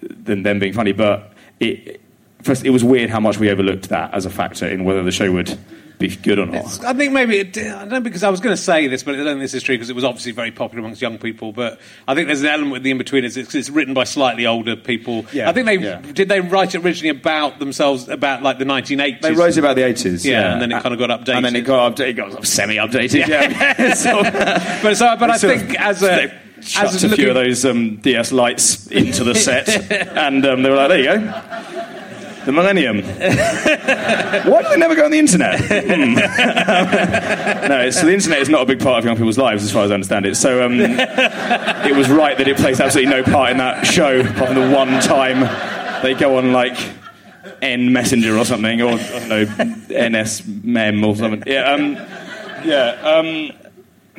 [0.03, 0.93] than them being funny.
[0.93, 2.01] But it
[2.43, 5.13] first, it was weird how much we overlooked that as a factor in whether the
[5.13, 5.59] show would
[5.99, 6.85] be good or not.
[6.85, 9.15] I think maybe it, I don't know because I was going to say this, but
[9.15, 11.53] I don't think this is true because it was obviously very popular amongst young people.
[11.53, 13.25] But I think there's an element with the in between.
[13.25, 15.27] It's, it's written by slightly older people.
[15.33, 16.01] Yeah, I think they yeah.
[16.01, 19.21] did they write it originally about themselves about like the 1980s.
[19.23, 21.37] They wrote it about the eighties, Yeah, and then it kinda got updated.
[21.37, 23.27] and then it got updated, it got semi-updated.
[23.27, 24.23] Yeah, So-
[24.83, 26.29] but so, but I Sort of- think as a
[26.61, 29.69] chucked as a few of those um, DS lights into the set,
[30.17, 31.98] and um, they were like, "There you go,
[32.49, 33.03] the Millennium."
[34.51, 35.61] Why do they never go on the internet?
[35.61, 36.15] Hmm.
[37.69, 39.85] no, it's, the internet is not a big part of young people's lives, as far
[39.85, 40.37] as I understand it.
[40.37, 44.49] So um, it was right that it plays absolutely no part in that show, apart
[44.49, 46.77] from the one time they go on like.
[47.61, 51.43] N Messenger or something, or I don't know, NS Mem or something.
[51.45, 51.95] Yeah, um,
[52.65, 53.51] yeah, um,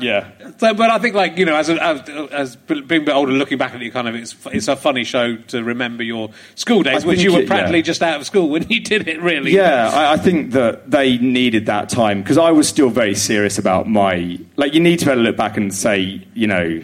[0.01, 0.29] yeah.
[0.57, 3.31] So, but I think, like you know, as, a, as as being a bit older,
[3.31, 6.83] looking back at it, kind of, it's it's a funny show to remember your school
[6.83, 7.83] days, I which you were it- practically yeah.
[7.83, 9.21] just out of school when you did it.
[9.21, 13.15] Really, Yeah, I, I think that they needed that time because I was still very
[13.15, 14.39] serious about my.
[14.55, 16.81] Like, you need to be able to look back and say, you know,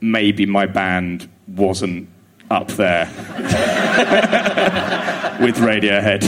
[0.00, 2.08] maybe my band wasn't
[2.50, 3.06] up there
[5.40, 6.24] with Radiohead.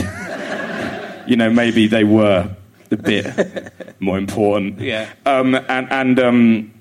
[1.27, 2.49] you know, maybe they were
[2.91, 4.79] a bit more important.
[4.79, 5.09] Yeah.
[5.25, 6.73] Um, and and um,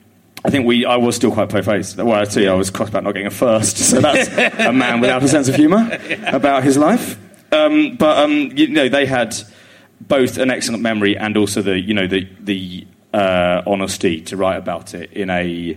[0.44, 0.84] I think we.
[0.84, 1.96] I was still quite po-faced.
[1.96, 3.76] Well, I tell you, I was cross about not getting a first.
[3.78, 7.18] So that's a man without a sense of humour about his life.
[7.52, 9.36] Um, but um, you know, they had
[10.00, 14.56] both an excellent memory and also the you know the the uh, honesty to write
[14.56, 15.76] about it in a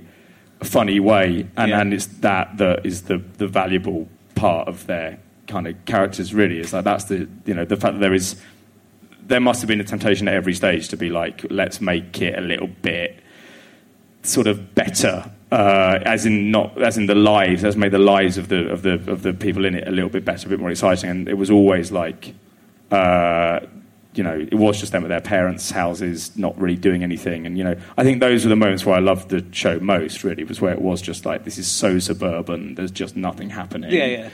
[0.62, 1.82] funny way, and, Yeah.
[1.82, 6.34] and it's that that is the the valuable part of their kind of characters.
[6.34, 8.40] Really, is like that's the you know the fact that there is
[9.28, 12.38] there must have been a temptation at every stage to be like, let's make it
[12.38, 13.20] a little bit
[14.24, 18.38] sort of better, uh, as in not as in the lives, as made the lives
[18.38, 20.60] of the of the of the people in it a little bit better, a bit
[20.60, 21.10] more exciting.
[21.10, 22.34] And it was always like,
[22.92, 23.60] uh,
[24.14, 27.46] you know, it was just them at their parents' houses, not really doing anything.
[27.46, 30.24] And you know, I think those were the moments where I loved the show most.
[30.24, 32.76] Really, was where it was just like, this is so suburban.
[32.76, 33.92] There's just nothing happening.
[33.92, 34.30] Yeah, yeah.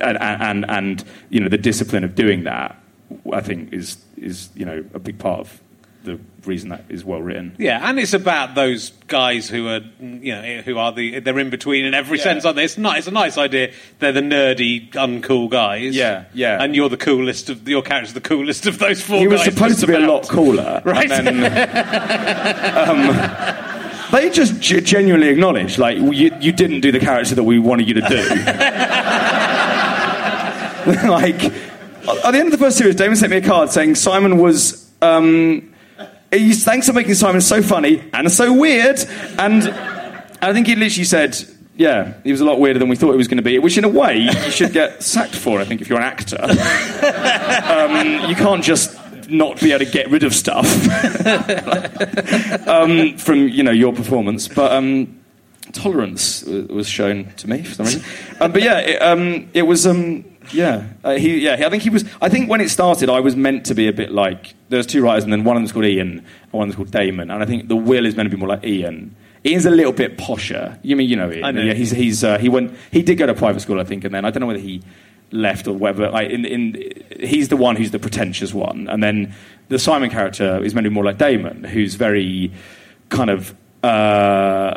[0.00, 2.76] And and and, and you know, the discipline of doing that.
[3.32, 5.60] I think is is you know a big part of
[6.02, 7.54] the reason that is well written.
[7.58, 11.50] Yeah, and it's about those guys who are, you know, who are the they're in
[11.50, 12.24] between in every Yeah.
[12.24, 12.64] sense, aren't they?
[12.64, 12.96] It's not.
[12.96, 13.72] It's a nice idea.
[13.98, 15.94] They're the nerdy, uncool guys.
[15.94, 16.62] Yeah, yeah.
[16.62, 19.18] And you're the coolest of your character's the coolest of those four.
[19.18, 21.06] He was supposed to be a lot cooler, Right.
[21.08, 21.28] Then,
[22.88, 27.58] um, they just g- genuinely acknowledge, like, you, you didn't do the character that we
[27.58, 28.16] wanted you to do.
[31.08, 31.52] like,
[32.08, 34.90] at the end of the first series, Damon sent me a card saying Simon was.
[35.02, 35.72] Um,
[36.30, 39.00] he's, thanks for making Simon so funny and so weird.
[39.38, 39.68] And
[40.42, 41.36] I think he literally said,
[41.76, 43.78] yeah, he was a lot weirder than we thought he was going to be, which
[43.78, 46.42] in a way you should get sacked for, I think, if you're an actor.
[46.42, 48.98] um, you can't just
[49.30, 50.66] not be able to get rid of stuff
[52.68, 54.48] um, from, you know, your performance.
[54.48, 55.20] But um,
[55.72, 58.02] tolerance w- was shown to me for some reason.
[58.40, 59.86] Um, but yeah, it, um, it was...
[60.52, 61.66] Yeah, uh, he, yeah.
[61.66, 62.04] I think he was.
[62.20, 64.86] I think when it started, I was meant to be a bit like there was
[64.86, 67.30] two writers, and then one of them's called Iain, and one of them's called Damon.
[67.30, 69.14] And I think the Will is meant to be more like Iain.
[69.46, 70.78] Iain's a little bit posher.
[70.82, 71.44] You mean you know Iain?
[71.44, 71.62] I know.
[71.62, 74.14] Yeah, he's he's uh, he went he did go to private school, I think, and
[74.14, 74.82] then I don't know whether he
[75.30, 76.10] left or whether.
[76.10, 79.34] Like in in he's the one who's the pretentious one, and then
[79.68, 82.52] the Simon character is meant to be more like Damon, who's very
[83.08, 83.54] kind of.
[83.82, 84.76] Uh,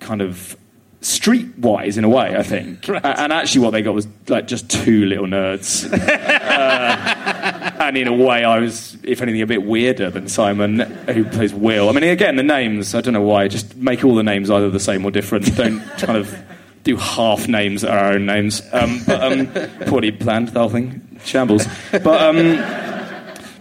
[0.00, 0.56] kind of
[1.00, 2.86] streetwise in a way, I think.
[2.88, 3.04] Right.
[3.04, 5.90] And actually, what they got was like just two little nerds.
[5.92, 11.24] uh, and in a way, I was, if anything, a bit weirder than Simon, who
[11.24, 11.88] plays Will.
[11.88, 14.68] I mean, again, the names, I don't know why, just make all the names either
[14.70, 15.54] the same or different.
[15.56, 16.36] Don't kind of
[16.84, 18.62] do half names that are our own names.
[18.72, 19.46] Um, but um,
[19.86, 21.18] poorly planned, the whole thing.
[21.24, 21.66] Shambles.
[21.92, 22.56] But, um,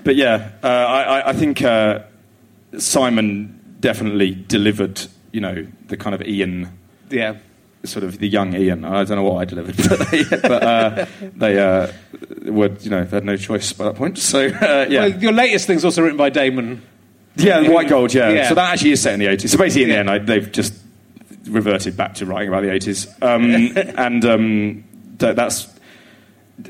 [0.04, 2.00] but yeah, uh, I, I- I think uh,
[2.78, 6.70] Simon definitely delivered, you know, the kind of Iain
[7.10, 7.36] Yeah.
[7.86, 8.84] sort of the young Iain.
[8.86, 11.92] I don't know what I delivered, but they, but, uh, they uh,
[12.52, 14.18] were, you know, they had no choice by that point.
[14.18, 16.82] So uh, yeah, Well, your latest thing's also written by Damon.
[17.36, 18.30] yeah, White Gold, yeah.
[18.30, 18.50] Yeah.
[18.50, 19.52] So that actually is set in the eighties.
[19.52, 19.96] So basically, in Yeah.
[19.96, 20.74] the end, I, they've just
[21.48, 23.46] reverted back to writing about the eighties, um,
[23.76, 24.84] and um,
[25.20, 25.68] th- that's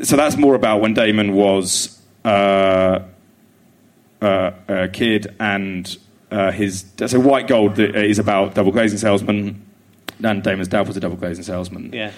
[0.04, 2.99] so that's more about when Damon was uh,
[4.21, 5.97] uh, a kid and
[6.30, 6.86] uh, his.
[7.08, 9.65] So White Gold is about double glazing salesman.
[10.24, 11.92] And Damon's dad was a double glazing salesman.
[11.94, 12.12] Yeah.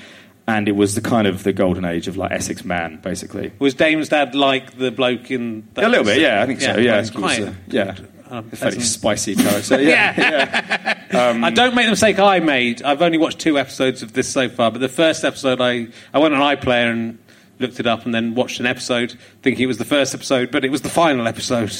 [0.47, 3.53] And it was the kind of the golden age of like Essex man, basically.
[3.59, 5.67] Was Damon's dad like the bloke in?
[5.75, 6.77] That a little bit, yeah, I think so.
[6.77, 7.43] Yeah, well, it's quite.
[7.43, 7.95] quite, yeah,
[8.31, 9.81] um, a fairly spicy character.
[9.81, 10.13] Yeah,
[11.11, 11.37] yeah.
[11.43, 12.81] I don't make the mistake I made.
[12.81, 16.19] I've only watched two episodes of this so far, but the first episode I, I
[16.19, 17.19] went on iPlayer and
[17.61, 20.65] looked it up and then watched an episode thinking it was the first episode, but
[20.65, 21.71] it was the final episode.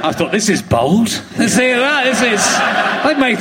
[0.00, 1.08] I thought this is bold.
[1.08, 2.04] See that?
[2.04, 3.40] This is they made.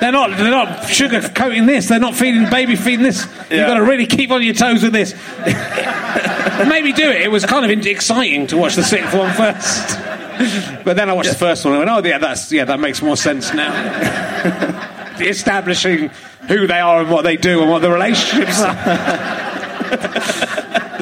[0.00, 0.36] They're not.
[0.36, 1.88] They're not sugar coating this.
[1.88, 3.26] They're not feeding baby feeding this.
[3.50, 5.14] You've got to really keep on your toes with this.
[6.68, 7.22] Maybe do it.
[7.22, 9.98] It was kind of exciting to watch the sixth one first.
[10.84, 12.80] But then I watched the first one and I went, oh, yeah, that's, yeah, that
[12.80, 13.72] makes more sense now.
[15.20, 16.10] Establishing
[16.48, 18.74] who they are and what they do and what the relationships are.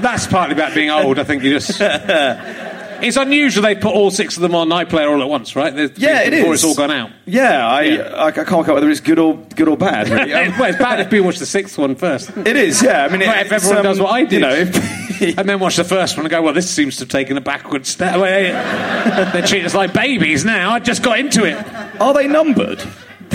[0.02, 1.80] That's partly about being old, I think you just.
[3.02, 5.74] It's unusual they put all six of them on iPlayer all at once, right?
[5.74, 6.60] There's- Yeah, it before is.
[6.62, 7.10] it's all gone out.
[7.26, 8.02] Yeah, I, Yeah.
[8.14, 10.08] I, I can't work out whether it's good or good or bad.
[10.08, 10.32] Really.
[10.32, 12.30] Um, well, it's bad if people watch the sixth one first.
[12.36, 13.04] it is, yeah.
[13.04, 14.32] I mean, Well, if everyone does what I did.
[14.34, 14.54] you know.
[14.54, 15.02] if-
[15.36, 17.40] And then watch the first one and go, well, this seems to have taken a
[17.40, 18.20] backward step.
[18.20, 20.70] Well, They treat us like babies now.
[20.70, 21.56] I just got into it.
[22.00, 22.80] are they numbered?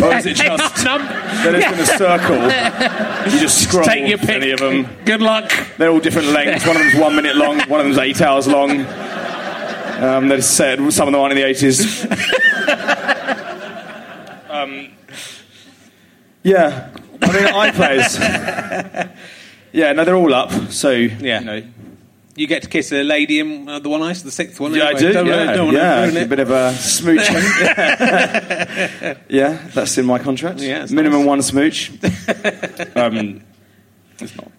[0.01, 1.05] Or is it just num-
[1.43, 2.37] they're just in a circle?
[3.33, 4.29] You just scroll Take your pick.
[4.29, 4.87] any of them.
[5.03, 5.51] Good luck.
[5.77, 6.65] They're all different lengths.
[6.65, 7.59] One of them's one minute long.
[7.67, 8.85] One of them's eight hours long.
[10.01, 12.05] Um, they said some of them aren't in the eighties.
[14.49, 14.89] um,
[16.43, 16.89] yeah,
[17.21, 19.11] I mean iPlayers.
[19.73, 20.51] Yeah, no, they're all up.
[20.71, 21.39] So Yeah.
[21.39, 21.63] you know,
[22.37, 24.71] You get to kiss a lady in uh, the one ice, the sixth one.
[24.75, 25.11] yeah, I do.
[25.11, 27.33] Don't, yeah, don't yeah, a bit of a smooching.
[29.29, 29.57] yeah.
[29.73, 30.59] that's in my contract.
[30.59, 31.27] Yeah, minimum nice.
[31.27, 31.89] one smooch.
[32.95, 33.41] um,
[34.19, 34.51] it's not.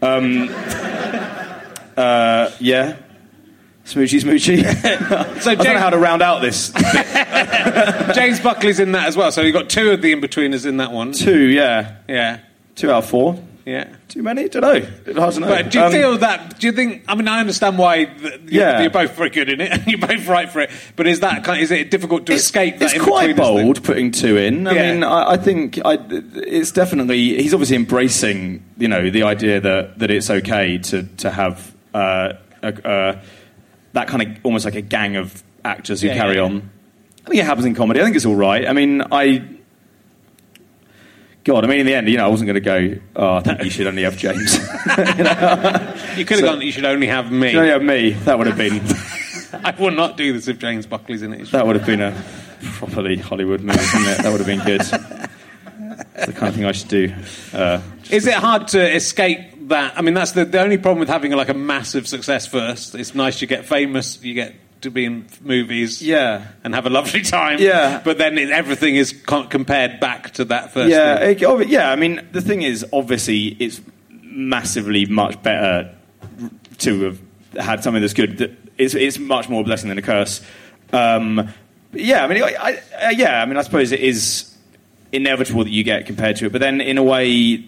[0.00, 0.48] Um,
[1.98, 2.96] uh, yeah.
[3.84, 4.62] Smoochy, smoochy.
[5.42, 6.72] So I don't know James, how to round out this.
[8.14, 9.30] James Buckley's in that as well.
[9.32, 11.12] So you've got two of the Inbetweeners in that one.
[11.12, 11.96] Two, yeah.
[12.08, 12.40] Yeah,
[12.74, 13.38] Two out of four.
[13.66, 13.96] yeah.
[14.08, 14.48] Too many?
[14.48, 15.14] Don't know.
[15.20, 15.48] Hard to know.
[15.48, 16.58] But do you Um, feel that?
[16.58, 17.02] Do you think?
[17.06, 18.80] I mean, I understand why th- you're, Yeah.
[18.80, 20.70] you're both very good in it, and you're both right for it.
[20.96, 21.60] But is that kind?
[21.60, 22.94] Is it difficult to it's, escape that?
[22.94, 24.66] It's quite bold putting two in.
[24.66, 24.92] I Yeah.
[24.92, 25.98] mean, I, I think I,
[26.36, 31.30] it's definitely he's obviously embracing, you know, the idea that, that it's okay to to
[31.30, 32.32] have uh,
[32.62, 33.20] a, uh,
[33.92, 36.42] that kind of almost like a gang of actors who Yeah, carry yeah.
[36.44, 36.70] on.
[37.26, 38.00] I think it happens in comedy.
[38.00, 38.66] I think it's all right.
[38.66, 39.42] I mean, I.
[41.48, 43.00] God, I mean, in the end, you know, I wasn't going to go.
[43.16, 44.58] Oh, I think you should only have James.
[46.18, 46.60] You could have gone.
[46.60, 47.56] You should only have me.
[47.56, 48.10] only have me.
[48.10, 48.82] That would have been.
[49.64, 51.50] I will not do this if James Buckley's in it.
[51.52, 52.22] That would have been a
[52.74, 54.22] properly Hollywood movie, wouldn't it?
[54.24, 54.82] That would have been good.
[54.82, 54.90] It's
[56.26, 57.14] the kind of thing I should do.
[57.54, 57.80] Uh,
[58.10, 59.96] Is it hard to escape that?
[59.96, 62.94] I mean, that's the, the only problem with having like a massive success first.
[62.94, 66.46] It's nice you get famous, you get to be in movies, Yeah.
[66.64, 67.58] and have a lovely time.
[67.60, 68.00] Yeah.
[68.04, 70.90] but then it, everything is con- compared back to that first.
[70.90, 71.90] yeah, it- yeah.
[71.90, 73.80] I mean, the thing is, obviously, it's
[74.22, 75.92] massively much better
[76.78, 77.20] to have
[77.58, 78.38] had something that's good.
[78.38, 80.40] That- It's, it's much more a blessing than a curse.
[80.92, 81.48] Um,
[81.92, 84.54] yeah, I mean, I, I, uh, yeah, I mean, I suppose it is
[85.10, 87.64] inevitable that you get compared to it, but then in a way,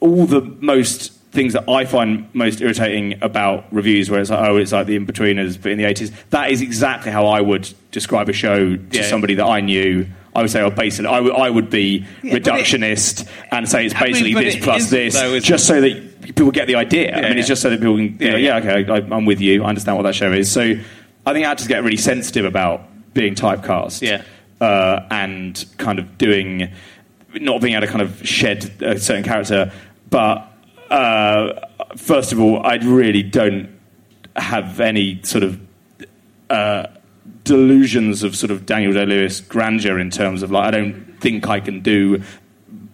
[0.00, 4.56] all the most things that I find most irritating about reviews, where it's like, oh,
[4.56, 8.28] it's like the Inbetweeners, but in the 80s, that is exactly how I would describe
[8.28, 9.02] a show to Yeah.
[9.02, 10.06] somebody that I knew.
[10.34, 13.68] I would say, oh, basically, I would, I would be Yeah, but it- reductionist and
[13.68, 16.76] say it's I mean, basically this plus this, though, just so that people get the
[16.76, 17.16] idea.
[17.16, 19.40] I Yeah, mean, it's just so that people can, Yeah, yeah, okay, I, I'm with
[19.40, 19.64] you.
[19.64, 20.50] I understand what that show is.
[20.50, 20.74] So
[21.26, 24.22] I think actors get really sensitive about being typecast Yeah.
[24.60, 26.70] uh, and kind of doing,
[27.34, 29.72] not being able to kind of shed a certain character.
[30.10, 30.46] But
[30.90, 31.66] uh,
[31.96, 33.68] first of all, I really don't
[34.36, 35.60] have any sort of
[36.48, 36.86] uh,
[37.44, 41.48] delusions of sort of Daniel Day Lewis grandeur in terms of like I don't think
[41.48, 42.22] I can do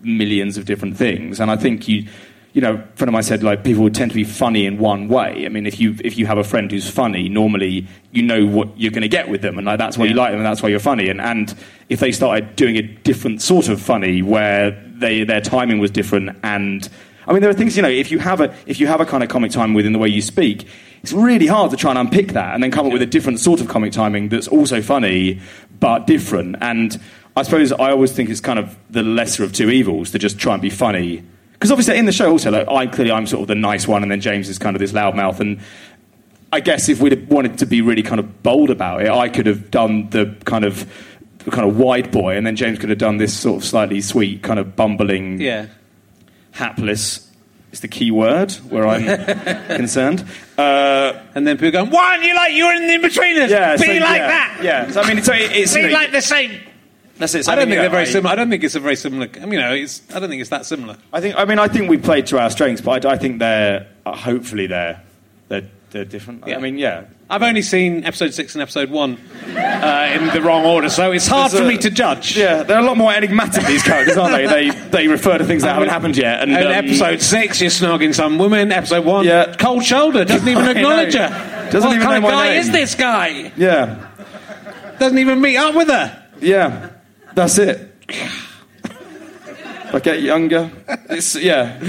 [0.02, 2.06] millions of different things, and I think you.
[2.52, 4.78] You know, a friend of mine said like people would tend to be funny in
[4.78, 5.44] one way.
[5.44, 8.70] I mean, if you if you have a friend who's funny, normally you know what
[8.80, 10.62] you're going to get with them, and like, that's why you like them, and that's
[10.62, 11.10] why you're funny.
[11.10, 11.54] And and
[11.90, 16.34] if they started doing a different sort of funny where they their timing was different,
[16.42, 16.88] and
[17.26, 19.06] I mean, there are things you know, if you have a if you have a
[19.06, 20.66] kind of comic timing within the way you speak,
[21.02, 23.40] it's really hard to try and unpick that and then come up with a different
[23.40, 25.40] sort of comic timing that's also funny
[25.78, 26.56] but different.
[26.60, 27.00] And
[27.36, 30.38] I suppose I always think it's kind of the lesser of two evils to just
[30.38, 31.22] try and be funny.
[31.52, 34.02] Because obviously in the show also, like, I clearly I'm sort of the nice one,
[34.02, 35.40] and then James is kind of this loudmouth.
[35.40, 35.60] And
[36.52, 39.46] I guess if we'd wanted to be really kind of bold about it, I could
[39.46, 40.86] have done the kind of
[41.50, 44.42] kind of wide boy, and then James could have done this sort of slightly sweet,
[44.42, 45.66] kind of bumbling, yeah.
[46.56, 47.22] Hapless.
[47.72, 49.04] Is the key word where I'm
[49.76, 50.24] concerned.
[50.56, 53.50] Uh, And then people going, "Why aren't you like you're in the Inbetweeners?
[53.50, 54.60] yeah, be so, like yeah, that.
[54.62, 56.60] Yeah, so I mean, it's, it's Be you know, like the same."
[57.18, 57.44] that's it.
[57.44, 58.32] So I don't mean, think they're very I- similar.
[58.32, 59.28] I don't think it's a very similar.
[59.34, 60.00] I mean, you know, it's.
[60.14, 60.96] I don't think it's that similar.
[61.12, 61.34] I think.
[61.36, 64.16] I mean, I think we played to our strengths, but I, I think they're uh,
[64.16, 65.02] hopefully they're
[65.48, 66.46] they're, they're different.
[66.46, 66.56] Yeah.
[66.56, 67.04] I mean, yeah.
[67.28, 69.18] I've only seen episode six and episode one
[69.48, 72.36] uh, in the wrong order, so it's hard There's for a- me to judge.
[72.36, 74.46] Yeah, they're a lot more enigmatic these characters, aren't they?
[74.46, 76.40] They they refer to things that haven't happened yet.
[76.42, 78.70] And, And um, episode six, you're snogging some woman.
[78.70, 79.54] Episode one, Yeah.
[79.58, 81.26] cold shoulder, doesn't even I acknowledge know.
[81.28, 81.70] her.
[81.72, 82.60] Doesn't what even kind know of my guy name.
[82.60, 83.52] is this guy?
[83.56, 84.06] Yeah,
[85.00, 86.26] Doesn't even meet up with her.
[86.40, 86.90] yeah,
[87.34, 87.92] that's it.
[89.92, 90.70] I get younger,
[91.10, 91.80] it's yeah.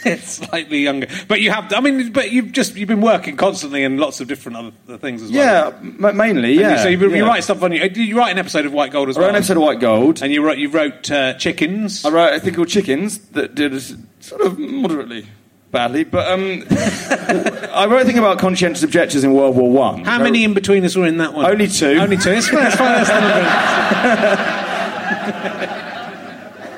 [0.04, 1.72] It's slightly younger, but you have.
[1.74, 5.22] I mean, but you've just you've been working constantly in lots of different other, things
[5.22, 5.72] as well.
[5.72, 6.82] Yeah, m- mainly, And yeah.
[6.82, 7.22] So you, you yeah.
[7.22, 7.82] write stuff on you.
[7.84, 9.24] You write an episode of White Gold as well.
[9.24, 9.36] I wrote well.
[9.36, 10.22] an episode of White Gold.
[10.22, 12.04] and you wrote you wrote uh, Chickens.
[12.04, 13.78] I wrote a thing called Chickens that did
[14.22, 15.26] sort of moderately
[15.70, 20.04] badly, but um, I wrote a thing about conscientious objectors in World War One.
[20.04, 21.44] How many Inbetweeners were in that one?
[21.44, 21.98] Only two.
[21.98, 22.30] Only two.
[22.32, 22.66] It's fine.
[22.66, 22.92] It's fine.
[22.92, 24.60] That's.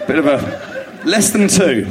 [0.09, 1.87] Bit of a less than two.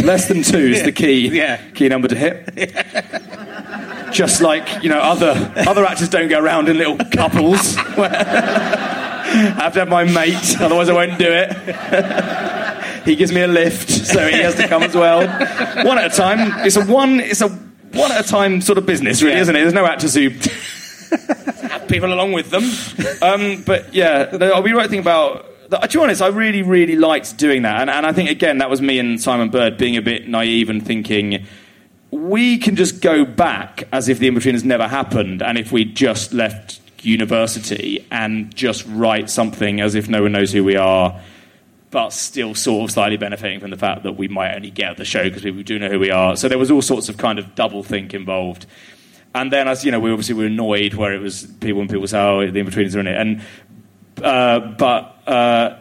[0.04, 1.58] Less than two is the key Yeah.
[1.74, 2.48] key number to hit.
[4.12, 7.76] Just like you know, other other actors don't go around in little couples.
[7.78, 13.04] I have to have my mate, otherwise I won't do it.
[13.04, 15.20] he gives me a lift, so he has to come as well.
[15.86, 16.66] One at a time.
[16.66, 17.20] It's a one.
[17.20, 19.42] It's a one at a time sort of business, really, Yeah.
[19.42, 19.60] isn't it?
[19.60, 20.30] There's no actors who
[21.68, 22.64] have people along with them.
[23.22, 25.46] Um, but yeah, I'll be writing about.
[25.72, 28.58] Uh, to be honest, I really, really liked doing that, and, and I think again
[28.58, 31.46] that was me and Simon Bird being a bit naive and thinking
[32.10, 35.70] we can just go back as if the in between has never happened, and if
[35.70, 40.76] we just left university and just write something as if no one knows who we
[40.76, 41.18] are,
[41.90, 45.04] but still sort of slightly benefiting from the fact that we might only get the
[45.04, 46.36] show because people do know who we are.
[46.36, 48.66] So there was all sorts of kind of double think involved.
[49.34, 52.08] And then, as you know, we obviously were annoyed where it was people and people
[52.08, 53.40] say, "Oh, the Inbetweeners are in it," and
[54.22, 55.78] uh, but uh,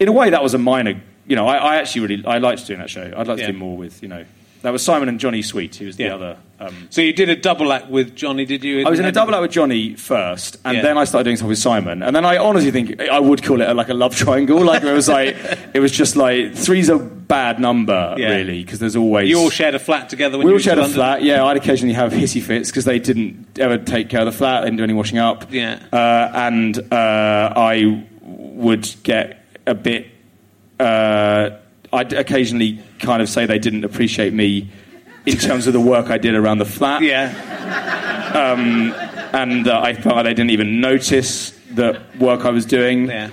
[0.00, 1.00] in a way, that was a minor.
[1.26, 3.12] You know, I, I actually really I liked doing that show.
[3.16, 3.46] I'd like Yeah.
[3.48, 4.24] to do more with you know.
[4.62, 6.14] That was Simon and Johnny Sweet, who was the Yeah.
[6.14, 6.36] other.
[6.60, 8.84] Um, So you did a double act with Johnny, did you?
[8.84, 10.82] I was in a double act with Johnny first, and Yeah.
[10.82, 12.02] then I started doing stuff with Simon.
[12.02, 14.60] And then I honestly think I would call it a, like a love triangle.
[14.64, 15.36] Like it was like
[15.74, 18.30] it was just like three's a bad number, Yeah.
[18.30, 20.88] really, because there's always You all shared a flat together when we all shared a
[20.88, 21.22] flat.
[21.22, 24.60] Yeah, I'd occasionally have hissy fits because they didn't ever take care of the flat.
[24.62, 25.46] They didn't do any washing up.
[25.52, 25.78] Yeah.
[25.92, 30.08] uh, and uh, I would get a bit.
[30.80, 31.50] Uh,
[31.92, 34.68] I'd occasionally kind of say they didn't appreciate me
[35.28, 37.02] in terms of the work I did around the flat.
[37.02, 37.32] Yeah.
[38.34, 38.92] um,
[39.32, 43.08] and uh, I felt they didn't even notice the work I was doing.
[43.08, 43.30] Yeah.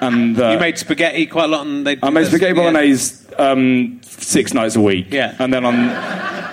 [0.00, 1.98] And uh, You made spaghetti quite a lot, and they.
[2.02, 2.70] I made spaghetti yeah.
[2.70, 5.12] bolognese um, six nights a week.
[5.12, 5.36] Yeah.
[5.38, 5.74] And then on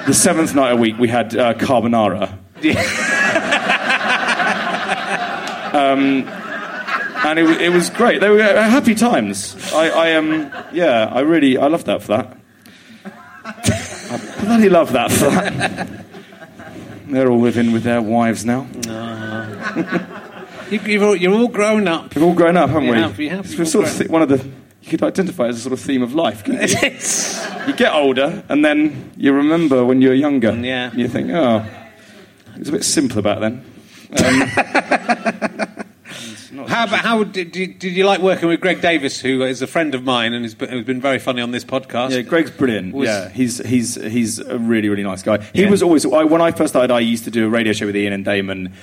[0.06, 2.38] the seventh night a week, we had uh, carbonara.
[5.74, 6.28] um,
[7.24, 8.22] and it, it was great.
[8.22, 9.56] They were uh, happy times.
[9.74, 12.38] I, I um, yeah, I really, I love that for that.
[14.12, 16.06] I bloody love that for that.
[17.08, 18.68] They're all living with their wives now.
[20.72, 22.16] You, you've all, you're all grown up.
[22.16, 22.96] We've all grown up, haven't we?
[22.96, 23.60] have, you have.
[23.60, 24.38] It's sort of th- one of the
[24.82, 26.48] you could identify as a sort of theme of life.
[26.48, 26.54] you?
[27.68, 30.52] You get older, and then you remember when you were younger.
[30.54, 30.92] Yeah.
[30.96, 31.64] You think, oh,
[32.56, 33.64] it was a bit simpler back then.
[34.18, 35.51] Um,
[36.68, 39.68] how about how did you, did you like working with Greg Davies, who is a
[39.68, 42.12] friend of mine and has been, has been very funny on this podcast?
[42.12, 42.94] yeah, Greg's brilliant.
[42.94, 45.40] Was- yeah, he's he's he's a really really nice guy.
[45.54, 45.70] He Yeah.
[45.70, 46.92] was always I, when I first started.
[46.94, 48.74] I used to do a radio show with Iain and Damon.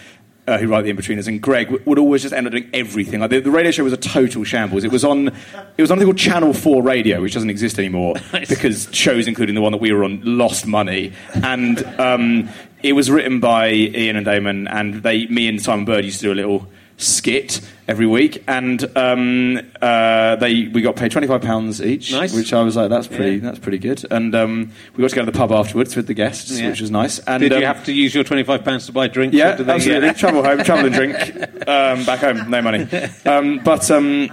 [0.47, 3.20] Uh, who write the Inbetweeners and Greg w- would always just end up doing everything.
[3.20, 4.83] Like the, the radio show was a total shambles.
[4.83, 7.79] It was on, it was on a thing called Channel Four Radio, which doesn't exist
[7.79, 8.14] anymore
[8.49, 11.12] because shows, including the one that we were on, lost money.
[11.35, 12.49] And um,
[12.83, 16.26] it was written by Iain and Damon, and they, me and Simon Bird used to
[16.29, 16.66] do a little
[16.99, 22.34] skit every week, and um, uh, they we got paid twenty five pounds each, Nice.
[22.34, 23.40] which I was like, that's pretty, Yeah.
[23.42, 24.05] that's pretty good.
[24.11, 26.68] And um, we got to go to the pub afterwards with the guests, Yeah.
[26.70, 27.18] which was nice.
[27.20, 29.34] And Did um, you have to use your twenty-five pounds to buy drinks?
[29.36, 30.12] yeah, they- absolutely.
[30.14, 31.16] Travel home, travel and drink.
[31.68, 32.86] Um, back home, no money.
[33.26, 34.30] Um, but um,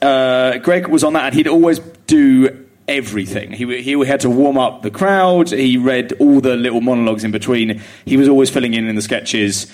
[0.00, 3.52] uh, Greg was on that, and he'd always do everything.
[3.52, 5.50] He, he had to warm up the crowd.
[5.50, 7.82] He read all the little monologues in between.
[8.06, 9.70] He was always filling in in the sketches.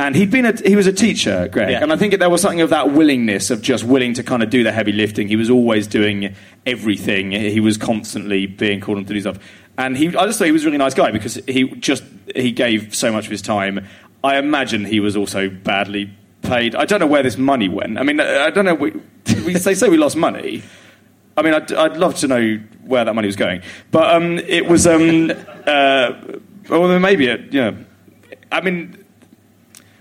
[0.00, 1.82] And he'd been a, he was a teacher, Greg, Yeah.
[1.82, 4.50] and I think there was something of that willingness of just willing to kind of
[4.50, 5.26] do the heavy lifting.
[5.26, 6.36] He was always doing
[6.66, 7.32] everything.
[7.32, 9.38] He was constantly being called on to do stuff.
[9.76, 12.04] And he, I just thought he was a really nice guy because he just
[12.36, 13.86] he gave so much of his time.
[14.22, 16.10] I imagine he was also badly
[16.42, 16.74] paid.
[16.76, 17.98] I don't know where this money went.
[17.98, 18.74] I mean, I don't know.
[18.74, 18.92] We,
[19.44, 20.62] we, they say we lost money.
[21.36, 24.66] I mean, I'd, I'd love to know where that money was going, but um, it
[24.66, 24.86] was.
[24.86, 25.30] Um,
[25.66, 26.12] uh,
[26.68, 27.52] well, maybe it.
[27.52, 27.76] Know,
[28.50, 29.04] I mean,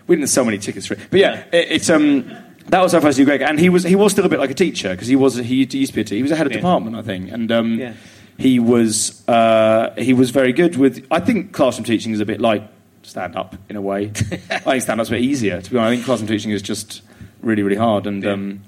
[0.08, 1.89] we didn't sell many tickets for it, but yeah, it, it's.
[1.89, 2.32] Um,
[2.70, 4.49] that was our first year, Greg, and he was he was still a bit like
[4.49, 6.16] a teacher because he was he used to be a teacher.
[6.16, 6.58] He was a head of Yeah.
[6.60, 7.93] department, I think, and um, Yeah.
[8.38, 11.05] he was uh, he was very good with.
[11.10, 12.64] I think classroom teaching is a bit like
[13.03, 14.08] stand up in a way.
[14.51, 15.62] I think stand up's a bit easier.
[15.62, 17.03] To be honest, I think classroom teaching is just
[17.41, 18.64] really really hard, and um,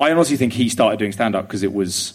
[0.00, 2.14] I honestly think he started doing stand up because it was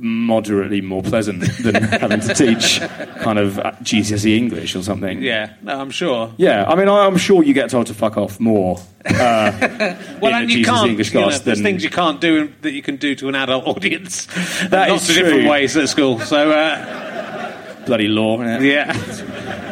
[0.00, 2.80] moderately more pleasant than having to teach
[3.20, 5.22] kind of uh, GCSE English or something.
[5.22, 6.32] Yeah, no, I'm sure.
[6.36, 8.78] Yeah, I mean, I'm sure you get told to fuck off more.
[9.04, 10.90] Uh, Well, in and you GCSE can't.
[10.90, 13.28] English you know, class there's than things you can't do that you can do to
[13.28, 14.26] an adult audience.
[14.70, 16.20] That Lots is of different ways at school.
[16.20, 18.42] So, uh, bloody law.
[18.60, 18.92] yeah,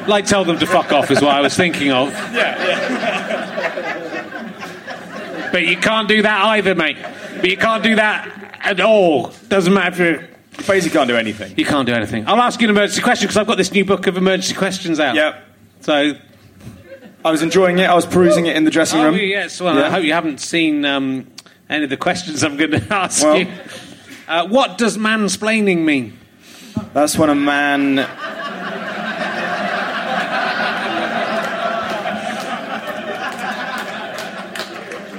[0.09, 2.11] like tell them to fuck off is what I was thinking of.
[2.35, 3.49] Yeah.
[5.53, 6.99] But you can't do that either, mate.
[7.37, 8.38] But you can't do that
[8.69, 9.33] at all.
[9.49, 10.29] Doesn't matter.
[10.67, 11.55] Basically can't do anything.
[11.57, 12.27] You can't do anything.
[12.27, 15.01] I'll ask you an emergency question because I've got this new book of emergency questions
[15.01, 15.15] out.
[15.15, 15.45] Yep.
[15.81, 16.13] So,
[17.25, 17.85] I was enjoying it.
[17.85, 19.17] I was perusing it in the dressing oh, room.
[19.17, 19.61] yes.
[19.61, 21.27] Well, I hope you haven't seen um,
[21.71, 23.49] any of the questions I'm going to ask Well- you.
[24.27, 26.19] Uh, what does mansplaining mean?
[26.93, 28.07] That's when a man.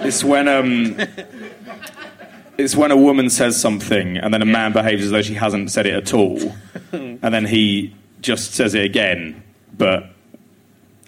[0.05, 0.97] It's when um.
[2.59, 5.71] It's when a woman says something and then a man behaves as though she hasn't
[5.71, 6.37] said it at all,
[6.91, 9.41] and then he just says it again,
[9.77, 10.07] but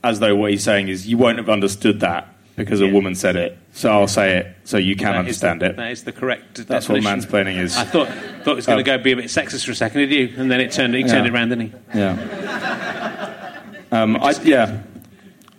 [0.02, 3.36] as though what he's saying is, "You won't have understood that because a woman said
[3.36, 6.04] it, so I'll say it so you can That is the- understand it." That is
[6.06, 6.66] the correct.
[6.68, 7.30] That's what definition.
[7.30, 7.76] mansplaining is.
[7.76, 8.08] I thought
[8.44, 8.84] thought it was going Oh.
[8.84, 10.34] to go be a bit sexist for a second, did you?
[10.38, 10.96] And then it turned.
[10.96, 11.32] He turned Yeah.
[11.32, 12.00] it around, didn't he?
[12.00, 13.58] Yeah.
[13.92, 14.78] Um, I, yeah.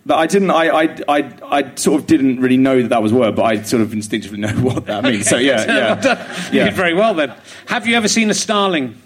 [0.05, 0.51] But I didn't.
[0.51, 3.43] I, I, I, I sort of didn't really know that that was a word, but
[3.43, 5.27] I sort of instinctively know what that means.
[5.29, 6.65] So yeah, Well yeah, You yeah.
[6.65, 7.33] did very well then.
[7.67, 9.01] Have you ever seen a starling?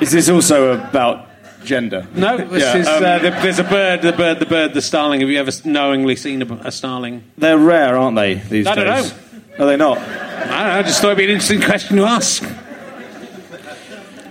[0.00, 1.28] Is this also about
[1.64, 2.06] gender?
[2.14, 2.36] No.
[2.36, 5.20] This Yeah, is, um, uh, the, there's a bird, the bird, the bird, the starling.
[5.20, 7.22] Have you ever knowingly seen a, a starling?
[7.38, 8.34] They're rare, aren't they?
[8.34, 9.14] These I don't days.
[9.58, 9.98] Are they not?
[9.98, 10.04] I
[10.40, 10.54] don't know.
[10.54, 12.42] I just thought it'd be an interesting question to ask.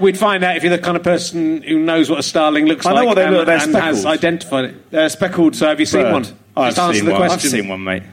[0.01, 2.85] We'd find out if you're the kind of person who knows what a starling looks
[2.85, 4.17] I know like what they and, look- they're and has speckled.
[4.17, 4.91] identified it.
[4.91, 5.55] They're speckled.
[5.55, 6.13] So have you seen bird.
[6.13, 6.25] one?
[6.57, 7.21] I've Just answer seen the one.
[7.21, 7.49] I've question.
[7.51, 8.03] seen one, mate.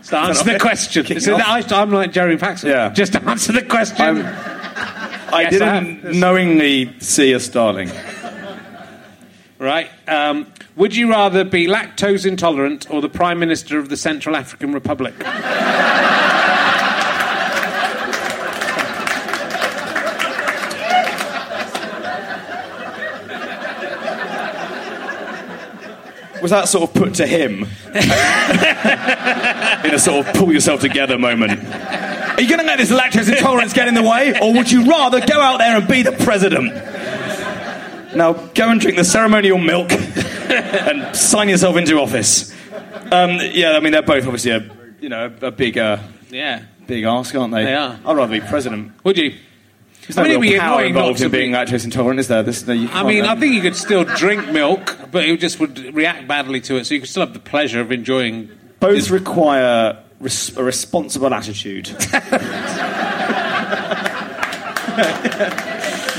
[0.00, 1.04] Just answer the question.
[1.04, 1.38] Kicking So off.
[1.68, 2.64] that- I, am like Jeremy Paxman.
[2.68, 2.90] Yeah.
[2.92, 4.00] Just answer the question.
[4.00, 4.26] I'm-
[5.32, 6.14] I Yes, I didn't have.
[6.14, 7.90] knowingly see a starling.
[9.58, 9.88] Right.
[10.06, 14.72] Um, would you rather be lactose intolerant or the Prime Minister of the Central African
[14.72, 15.14] Republic?
[26.44, 27.64] was that sort of put to him in
[29.94, 31.52] a sort of pull yourself together moment?
[31.64, 34.84] Are you going to let this lactose intolerance get in the way, or would you
[34.84, 36.66] rather go out there and be the president?
[38.14, 42.52] Now go and drink the ceremonial milk and sign yourself into office.
[43.10, 44.70] Um, yeah, I mean they're both obviously a
[45.00, 45.96] you know a, big uh,
[46.28, 46.64] Yeah.
[46.86, 47.64] big ask, aren't they?
[47.64, 47.98] They are.
[48.04, 48.92] I'd rather be president.
[49.04, 49.32] Would you?
[50.06, 52.28] There's no I mean, it'd be power annoying involved in being be- lactose intolerant, is
[52.28, 52.42] there?
[52.42, 55.94] There's no, I mean, I think you could still drink milk, but it just would
[55.94, 56.84] react badly to it.
[56.84, 58.50] So you could still have the pleasure of enjoying.
[58.80, 61.88] both require res- a responsible attitude.
[61.88, 61.96] you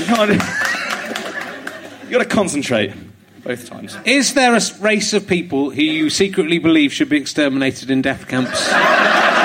[0.06, 0.30] can't.
[2.04, 2.92] You got to concentrate
[3.42, 3.96] both times.
[4.04, 8.26] Is there a race of people who you secretly believe should be exterminated in death
[8.28, 8.68] camps?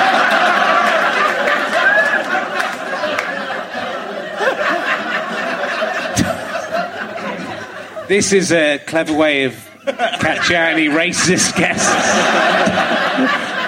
[8.11, 9.55] this is a clever way of
[9.85, 11.87] catching any racist guests.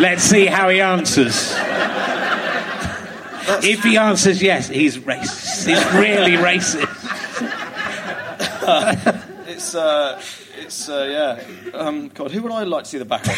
[0.02, 1.54] Let's see how he answers.
[3.64, 5.66] If he answers yes, he's racist.
[5.66, 6.89] He's really racist.
[9.46, 10.22] It's, uh,
[10.60, 11.38] it's, uh,
[11.74, 11.78] yeah.
[11.78, 13.38] Um, God, who would I like to see the back of?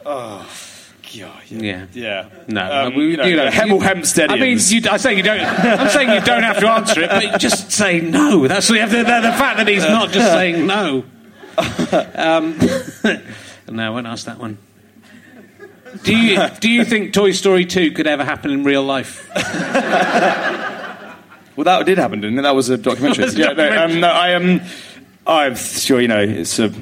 [0.06, 0.48] oh,
[1.12, 1.32] yeah.
[1.48, 1.86] Yeah.
[1.92, 2.28] Yeah.
[2.48, 4.30] No, Um, we- you know, you know, Hemel you- Hempsteadians.
[4.30, 5.40] I mean, you, I say you don't.
[5.40, 8.46] I'm saying you don't have to answer it, but just say no.
[8.46, 11.04] That's the, the, the fact that he's not just saying no.
[12.14, 12.58] Um,
[13.76, 14.58] no, I won't ask that one.
[16.04, 19.28] Do you do you think Toy Story 2 could ever happen in real life?
[21.56, 22.42] Well, that did happen, didn't it?
[22.42, 23.24] That was a documentary.
[23.24, 24.62] Was a yeah, no, um, no, I am.
[25.26, 26.72] I'm sure you know it's a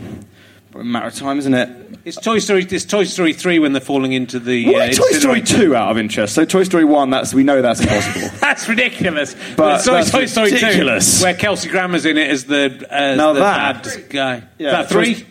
[0.77, 1.88] matter of time, isn't it?
[2.09, 2.67] It's Toy Story.
[2.71, 4.65] It's Toy Story 3 when they're falling into the.
[4.73, 6.35] Why uh, Toy Story two out of interest?
[6.35, 8.29] So Toy Story one, that's we know that's impossible.
[8.41, 9.37] That's ridiculous.
[9.57, 11.19] But Toy, that's Toy Story ridiculous.
[11.19, 14.43] 2, where Kelsey Grammer's in it as the, as Now the that- bad guy.
[14.59, 15.27] Yeah, Is that three?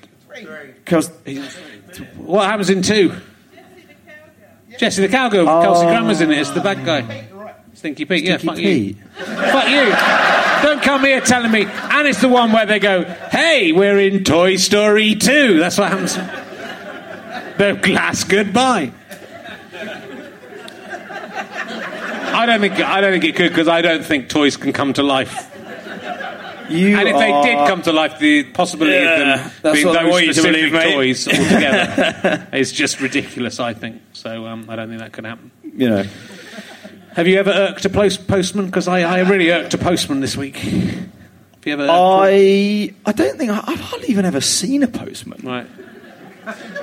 [0.86, 1.10] Because
[2.16, 3.16] What happens in two?
[4.78, 5.46] Jesse the cowgirl.
[5.46, 7.28] Kelsey Grammer's in it as the bad guy.
[7.74, 8.24] Stinky Pete.
[8.24, 8.94] yeah, fuck you.
[9.16, 10.68] Fuck you.
[10.68, 11.66] Don't come here telling me.
[11.66, 15.58] And it's the one where they go, "Hey, we're in Toy Story 2.
[15.60, 16.47] That's what happens.
[17.58, 18.92] The glass goodbye.
[22.34, 24.94] I don't think I don't think it could because I don't think toys can come
[24.94, 25.52] to life.
[26.70, 30.24] you And if they did come to life, the possibility Yeah, of them being those
[30.36, 33.60] specific believe, toys altogether is just ridiculous.
[33.60, 34.46] I think so.
[34.46, 35.50] Um, I don't think that could happen.
[35.64, 36.04] you know,
[37.16, 38.68] Have you ever irked a post- postman?
[38.68, 40.58] Because I, I really irked a postman this week.
[40.58, 41.88] Have you ever?
[41.90, 45.40] I I don't think I, I've hardly even ever seen a postman.
[45.44, 45.68] right.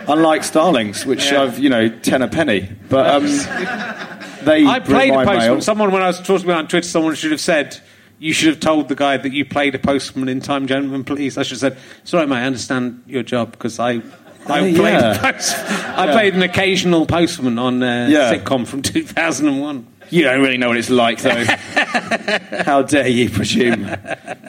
[0.08, 1.42] Unlike Starlings, which Yeah.
[1.42, 3.24] I've you know ten a penny, but um,
[4.44, 5.38] they I played a postman.
[5.38, 5.60] mail.
[5.60, 7.78] Someone, when I was talking about on Twitter, someone should have said,
[8.18, 11.38] "You should have told the guy that you played a postman in Time, Gentlemen, Please."
[11.38, 12.36] I should have said, sorry, mate.
[12.36, 14.02] I understand your job because I."
[14.46, 15.16] I Oh, played, yeah.
[15.32, 15.56] post,
[15.96, 18.34] I played an occasional postman on a Yeah.
[18.34, 18.82] sitcom from
[19.18, 19.86] 2001.
[20.14, 21.44] You don't really know what it's like, though.
[22.64, 23.84] How dare you presume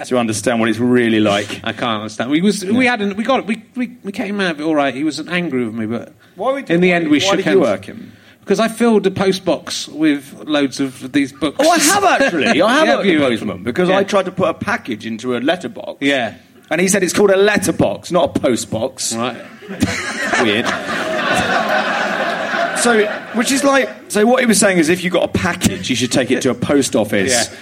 [0.06, 1.62] to understand what it's really like?
[1.64, 2.30] I can't understand.
[2.30, 4.76] We was we had an, we got we, we we came out of it all
[4.76, 4.94] right.
[4.94, 7.36] He wasn't angry with me, but Why we- in the why- end we why shook
[7.38, 7.56] did hands.
[7.56, 8.12] you work him?
[8.42, 11.58] Because I filled a post box with loads of these books.
[11.60, 12.62] Oh, I have actually.
[12.62, 13.98] I have Yeah, worked you- a postman because Yeah.
[13.98, 15.98] I tried to put a package into a letterbox.
[16.02, 16.36] Yeah.
[16.70, 19.16] And he said it's called a letterbox, not a post box.
[19.16, 19.44] Right.
[20.44, 20.66] Weird.
[22.78, 25.90] so, which is like, so what he was saying is if you got a package,
[25.90, 27.58] you should take it to a post office Yeah.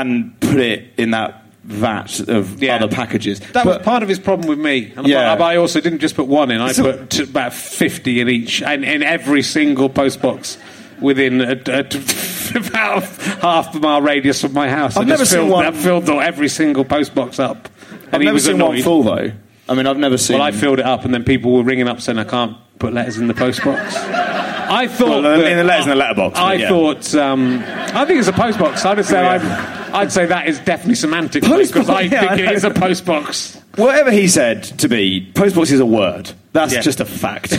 [0.00, 2.76] and put it in that vat of Yeah.
[2.76, 3.40] other packages.
[3.52, 4.92] That was But- part of his problem with me.
[4.96, 5.36] And Yeah.
[5.36, 6.60] but I also didn't just put one in.
[6.60, 10.58] I So- put t- about fifty in each, and in every single post box
[11.00, 11.84] within a, a,
[12.56, 13.04] about
[13.40, 14.96] half a mile radius of my house.
[14.96, 18.14] I've I never just seen filled, one- I filled every single post box up, and
[18.14, 18.68] I've he never was seen annoyed.
[18.70, 19.30] one full though.
[19.68, 20.38] I mean, I've never seen.
[20.38, 22.92] Well, I filled it up, and then people were ringing up saying I can't put
[22.92, 23.94] letters in the post box.
[24.72, 26.68] I thought Well, in the letters in the letterbox, I yeah.
[26.68, 28.84] thought um, I think it's a postbox.
[28.84, 29.88] I'd say Yeah.
[29.90, 32.70] I'd, I'd say that is definitely semantic because I yeah, think I it is a
[32.70, 33.60] postbox.
[33.78, 36.30] Whatever he said to me, postbox is a word.
[36.52, 37.52] That's just a fact.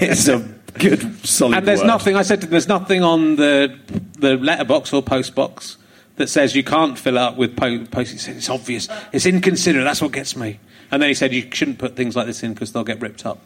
[0.00, 0.38] it's a
[0.78, 1.86] good, solid And there's word.
[1.86, 2.16] nothing.
[2.16, 3.76] I said to there's nothing on the
[4.18, 5.76] the letterbox or postbox
[6.16, 8.12] that says you can't fill up with po- post.
[8.12, 8.88] He said it's obvious.
[9.12, 9.84] It's inconsiderate.
[9.84, 10.60] That's what gets me.
[10.90, 13.26] And then he said you shouldn't put things like this in because they'll get ripped
[13.26, 13.40] up.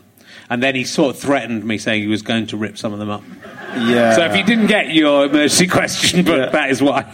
[0.49, 2.99] And then he sort of threatened me, saying he was going to rip some of
[2.99, 3.23] them up.
[3.77, 4.15] Yeah.
[4.17, 6.51] So if you didn't get your emergency question book, Yeah.
[6.51, 7.05] that is why.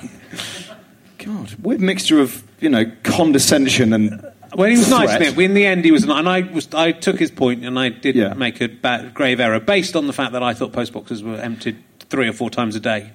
[1.18, 4.24] God, weird mixture of you know condescension and.
[4.54, 5.08] Well, he was nice.
[5.08, 5.20] threat.
[5.36, 5.38] Nick.
[5.38, 6.72] In the end, he was, and I was.
[6.72, 8.32] I took his point, and I did Yeah.
[8.34, 11.36] make a bad, grave error based on the fact that I thought post boxes were
[11.36, 11.76] emptied
[12.08, 13.10] three or four times a day.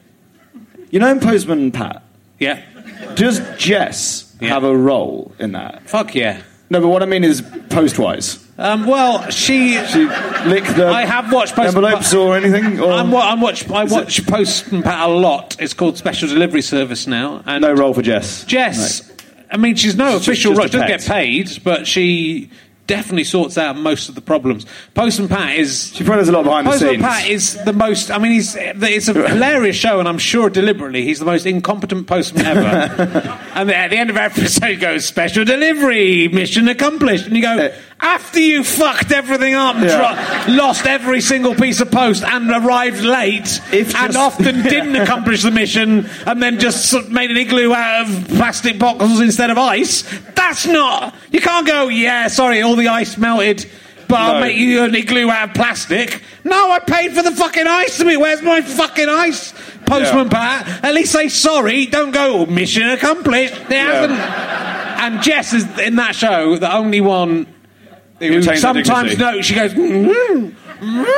[0.91, 2.04] You know, in Postman Pat,
[2.39, 2.62] Yeah,
[3.16, 4.49] does Jess Yeah.
[4.49, 5.89] have a role in that?
[5.89, 6.41] fuck yeah.
[6.70, 8.39] No, but what I mean is post-wise.
[8.62, 9.84] Um, well, she.
[9.88, 12.80] She lick the I have watched post envelopes or anything.
[12.80, 15.57] Or I'm, wa- I'm watch, I watch Postman Pat a lot.
[15.59, 17.41] It's called Special Delivery Service now.
[17.45, 18.43] And no role for Jess.
[18.45, 19.12] Jess,
[19.51, 22.51] I mean, she's no She's official just She doesn't get paid, but she
[22.88, 24.65] definitely sorts out most of the problems.
[24.93, 25.93] Postman Pat is.
[25.95, 27.03] She probably does a lot behind the Postman scenes.
[27.03, 28.11] Pat is the most.
[28.11, 28.55] I mean, he's.
[28.57, 32.61] It's a hilarious show, and I'm sure deliberately he's the most incompetent postman ever.
[33.55, 37.41] and at the end of every episode, he goes, "Special delivery, mission accomplished," and you
[37.41, 37.73] go.
[38.03, 40.45] After you fucked everything up, Yeah.
[40.49, 45.43] lost every single piece of post, and arrived late, If and just- often didn't accomplish
[45.43, 49.51] the mission, and then just sort of made an igloo out of plastic bottles instead
[49.51, 50.03] of ice.
[50.34, 51.13] That's not.
[51.29, 51.89] You can't go.
[51.89, 53.65] Yeah, sorry, all the ice melted.
[54.07, 54.39] But I'll No.
[54.41, 56.22] make you an igloo out of plastic.
[56.43, 58.17] No, I paid for the fucking ice to me.
[58.17, 59.53] Where's my fucking ice?
[59.86, 60.30] Postman.
[60.30, 60.67] Pat.
[60.84, 61.86] At least say sorry.
[61.86, 63.53] Don't go, "Oh, mission accomplished.
[63.69, 64.11] They haven't.
[64.17, 67.45] And Jess is in that show the only one
[68.19, 69.38] Who who retains her sometimes dignity.
[69.38, 69.74] no, she goes.
[69.74, 70.51] "Mm,
[70.82, 71.15] mm."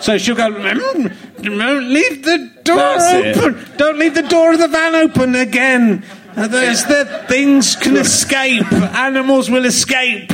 [0.00, 0.50] So she'll go.
[0.50, 1.12] "Mm,
[1.42, 3.36] Don't leave the door That's it.
[3.36, 3.64] open.
[3.76, 6.02] Don't leave the door of the van open again.
[6.46, 8.70] There's the things can escape.
[8.72, 10.30] Animals will escape.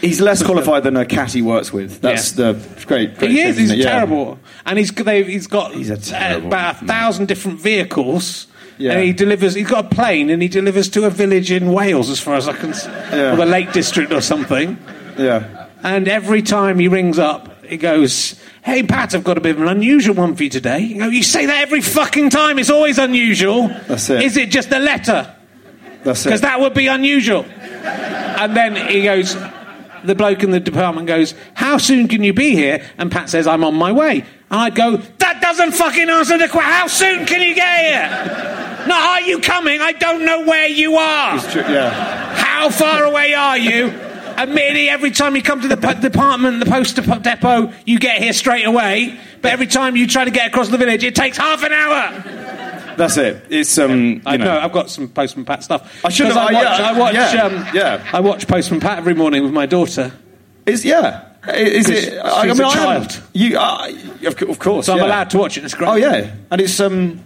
[0.00, 2.00] He's less qualified than a cat he works with.
[2.00, 2.52] That's the
[2.86, 3.16] great.
[3.18, 3.56] great He thing, is.
[3.56, 3.82] He's isn't it?
[3.84, 3.90] Yeah.
[3.90, 6.88] terrible, and he's he's got He's a uh, terrible about a man.
[6.88, 8.46] thousand different vehicles.
[8.78, 8.92] Yeah.
[8.92, 9.54] And he delivers.
[9.54, 12.46] He's got a plane, and he delivers to a village in Wales, as far as
[12.46, 13.32] I can, s Yeah.
[13.32, 14.76] or the Lake District or something.
[15.18, 15.66] Yeah.
[15.82, 19.62] And every time he rings up, he goes, "Hey Pat, I've got a bit of
[19.62, 22.58] an unusual one for you today." You go, "You say that every fucking time.
[22.58, 23.68] It's always unusual.
[23.88, 24.22] That's it.
[24.22, 25.34] Is it just a letter?
[26.04, 26.28] That's it.
[26.28, 27.44] Because that would be unusual."
[27.84, 29.36] And then he goes,
[30.04, 33.46] the bloke in the department goes, "How soon can you be here?" And Pat says,
[33.46, 36.72] "I'm on my way." And I'd go, "That doesn't fucking answer the question.
[36.72, 39.80] How soon can you get here?" No, are you coming?
[39.80, 41.40] I don't know where you are.
[41.40, 41.90] True, yeah.
[42.36, 43.92] How far away are you?
[44.38, 48.22] Admittedly, every time you come to the po- department, the post dep- depot, you get
[48.22, 49.18] here straight away.
[49.42, 52.94] But every time you try to get across the village, it takes half an hour.
[52.96, 53.44] That's it.
[53.50, 53.90] It's um.
[54.14, 54.44] You I know.
[54.46, 54.58] know.
[54.60, 56.04] I've got some Postman Pat stuff.
[56.04, 56.62] I should have- I I- watch.
[56.78, 57.14] yeah, I watch.
[57.14, 58.10] yeah, um, yeah.
[58.12, 60.12] I watch Postman Pat every morning with my daughter.
[60.64, 61.22] Is yeah.
[61.54, 62.18] Is it?
[62.18, 63.22] I, I mean, a I haven't- child.
[63.34, 63.92] You, uh,
[64.26, 64.86] of, course.
[64.86, 65.06] So I'm yeah.
[65.06, 65.64] allowed to watch it.
[65.64, 65.88] It's great.
[65.88, 67.22] Oh yeah, and it's um.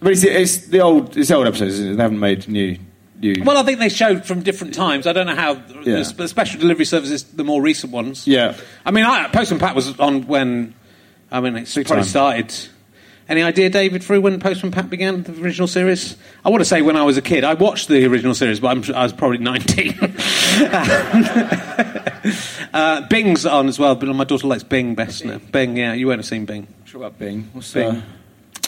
[0.00, 1.16] But it's, it's the old.
[1.16, 1.78] It's the old episodes.
[1.78, 2.76] They haven't made new.
[3.22, 5.06] New Well, I think they showed from different times.
[5.06, 5.54] I don't know how
[5.84, 6.02] Yeah.
[6.02, 8.26] the, special delivery services, the more recent ones.
[8.26, 8.56] Yeah.
[8.84, 10.74] I mean, I, Postman Pat was on when.
[11.30, 12.10] I mean, it Big probably time.
[12.10, 12.54] started.
[13.28, 16.16] Any idea, David, through when Postman Pat began the original series?
[16.44, 17.44] I want to say when I was a kid.
[17.44, 19.92] I watched the original series, but I'm, I was probably 19.
[22.74, 25.38] uh, Bing's on as well, but my daughter likes Bing best now.
[25.38, 26.66] Bing, yeah, you won't have seen Bing.
[26.84, 27.48] Sure about Bing.
[27.52, 27.96] What's Bing.
[27.96, 28.02] uh,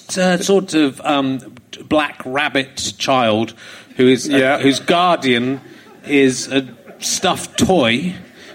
[0.04, 1.54] It's a sort of um,
[1.88, 3.54] black rabbit child
[3.96, 4.58] who is Yeah.
[4.58, 5.60] whose guardian
[6.06, 6.66] is a
[6.98, 8.14] stuffed toy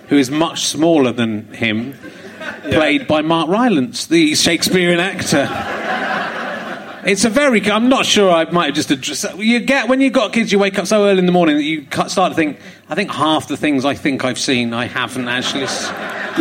[0.09, 1.93] who is much smaller than him,
[2.71, 5.45] played by Mark Rylance, the Shakespearean actor.
[7.05, 7.69] It's a very.
[7.71, 8.29] I'm not sure.
[8.31, 9.37] I might have just addressed.
[9.37, 11.63] You get when you've got kids, you wake up so early in the morning that
[11.63, 12.59] you start to think.
[12.89, 15.61] I think half the things I think I've seen, I haven't actually.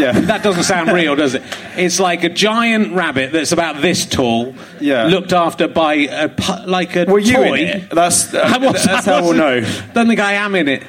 [0.00, 0.12] Yeah.
[0.28, 1.42] That doesn't sound real, does it?
[1.76, 5.04] It's like a giant rabbit that's about this tall, Yeah.
[5.06, 6.30] looked after by a
[6.66, 7.58] like a Were you toy.
[7.58, 7.90] in it?
[7.90, 9.60] That's I was- that's I how we'll know.
[9.94, 10.82] Don't think I am in it.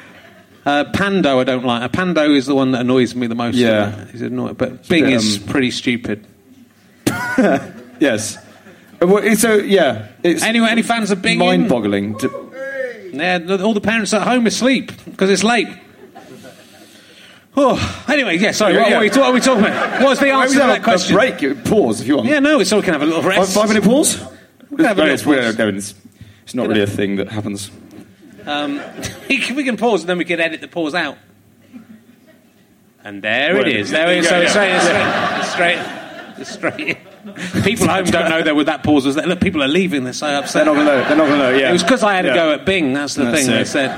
[0.66, 1.82] Uh, Pando, I don't like.
[1.82, 3.56] Uh, Pando is the one that annoys me the most.
[3.56, 4.04] Yeah.
[4.06, 4.54] he's annoying.
[4.54, 6.26] But Bing bit, is um, pretty stupid.
[8.00, 8.38] Yes.
[9.00, 11.38] Well, it's- So yeah, it's Anyway, any fans of Bing?
[11.38, 12.18] mind-boggling.
[12.18, 12.52] To,
[13.12, 15.68] Yeah, all the parents at home asleep because it's late.
[17.56, 18.52] Oh, anyway, yeah.
[18.52, 18.96] Sorry, Yeah, what, yeah.
[18.96, 20.02] Are we, what are we talking about?
[20.02, 21.16] What's the answer to that a- question?
[21.16, 21.64] A break.
[21.64, 22.28] Pause if you want.
[22.28, 23.54] Yeah, no, so we can have a little Five, rest.
[23.54, 24.16] five minute pause.
[24.16, 25.58] can have a no, little it's, pause.
[25.58, 25.94] no, it's,
[26.44, 27.70] it's not really a thing that happens.
[28.46, 28.80] Um,
[29.28, 31.18] we can pause and then we can edit the pause out.
[33.02, 33.90] And there it Well, is.
[33.90, 34.28] There it is.
[34.28, 35.42] So it's yeah.
[35.42, 35.78] straight,
[36.38, 36.98] it's straight, it's straight.
[37.64, 39.26] People at home don't know that with that pause was there.
[39.26, 40.04] Look, people are leaving.
[40.04, 40.64] They're so upset.
[40.64, 41.04] They're not gonna know.
[41.08, 41.50] They're not gonna know.
[41.58, 41.68] Yeah.
[41.68, 42.32] It was because I had Yeah.
[42.32, 42.92] to go at Bing.
[42.94, 43.50] That's the That's thing.
[43.54, 43.94] They said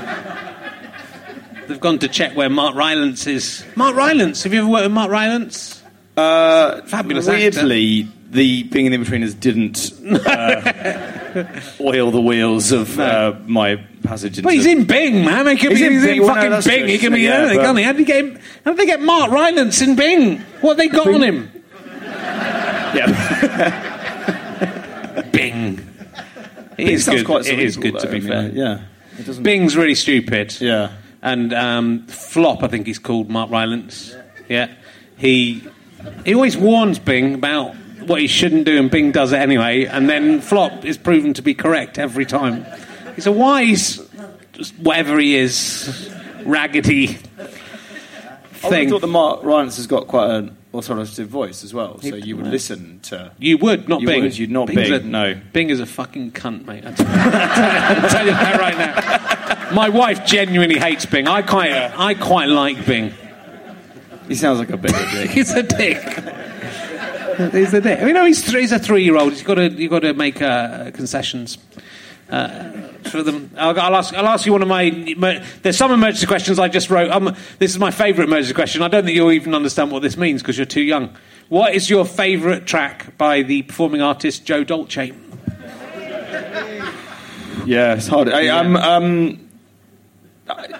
[1.67, 3.63] they've gone to check where Mark Rylance is.
[3.75, 4.43] Mark Rylance.
[4.43, 5.81] Have you ever worked with Mark Rylance?
[6.17, 7.39] Uh, Fabulous actor.
[7.39, 9.91] Weirdly, the being in the betweeners didn't
[10.27, 14.37] uh, oil the wheels of uh, my passage.
[14.37, 15.47] Into, Well, he's in Bing, man.
[15.47, 16.21] He could He's be in he's in Bing.
[16.21, 16.79] Well, no, fucking Bing.
[16.81, 16.87] true.
[16.91, 17.83] He can be Yeah, anything, but- can't he?
[17.85, 20.39] How did, he get how did they get Mark Rylance in Bing?
[20.61, 21.15] What have they got Bing.
[21.15, 21.62] on him?
[22.93, 23.09] Yeah.
[25.31, 25.79] Bing.
[26.77, 27.25] It It is good.
[27.25, 28.49] quite it is cerebral, good, to be I mean, fair.
[28.49, 28.81] Yeah.
[29.19, 29.43] It doesn't.
[29.43, 30.59] Bing's really stupid.
[30.59, 30.91] Yeah.
[31.21, 34.15] And um, Flop, I think he's called Mark Rylance.
[34.49, 34.71] Yeah.
[35.17, 35.63] He
[36.25, 37.75] he always warns Bing about
[38.07, 39.85] what he shouldn't do, and Bing does it anyway.
[39.85, 42.65] And then Flop is proven to be correct every time.
[43.15, 44.01] He's a wise
[44.53, 46.09] just whatever he is,
[46.45, 48.87] raggedy Thing.
[48.87, 52.35] I thought that Mark Rylance has got quite an authoritative voice as well, so you
[52.37, 53.31] would listen to.
[53.39, 54.23] You would, not You Bing.
[54.23, 55.41] would, you'd not Bing's Bing, a- no.
[55.53, 56.83] Bing is a fucking cunt, mate.
[56.85, 59.75] I'll tell you, I'll tell you that right now.
[59.75, 61.27] My wife genuinely hates Bing.
[61.27, 63.13] I quite, I quite like Bing.
[64.27, 65.29] He sounds like a bit of a dick.
[65.31, 66.01] He's a dick.
[67.51, 67.99] he's a dick.
[67.99, 69.33] I mean, no, he's, three, he's a three-year-old.
[69.33, 71.57] He's got to, you've got to make uh, concessions
[72.33, 72.71] uh,
[73.09, 73.51] for them.
[73.57, 74.13] I'll, I'll ask.
[74.13, 74.89] I'll ask you one of my.
[75.61, 77.11] There's some emergency questions I just wrote.
[77.11, 78.81] Um, this is my favourite emergency question.
[78.81, 81.15] I don't think you'll even understand what this means because you're too young.
[81.49, 85.13] What is your favourite track by the performing artist Joe Dolce?
[87.65, 88.29] Yeah, it's hard.
[88.29, 89.49] I, um, um,
[90.49, 90.79] I-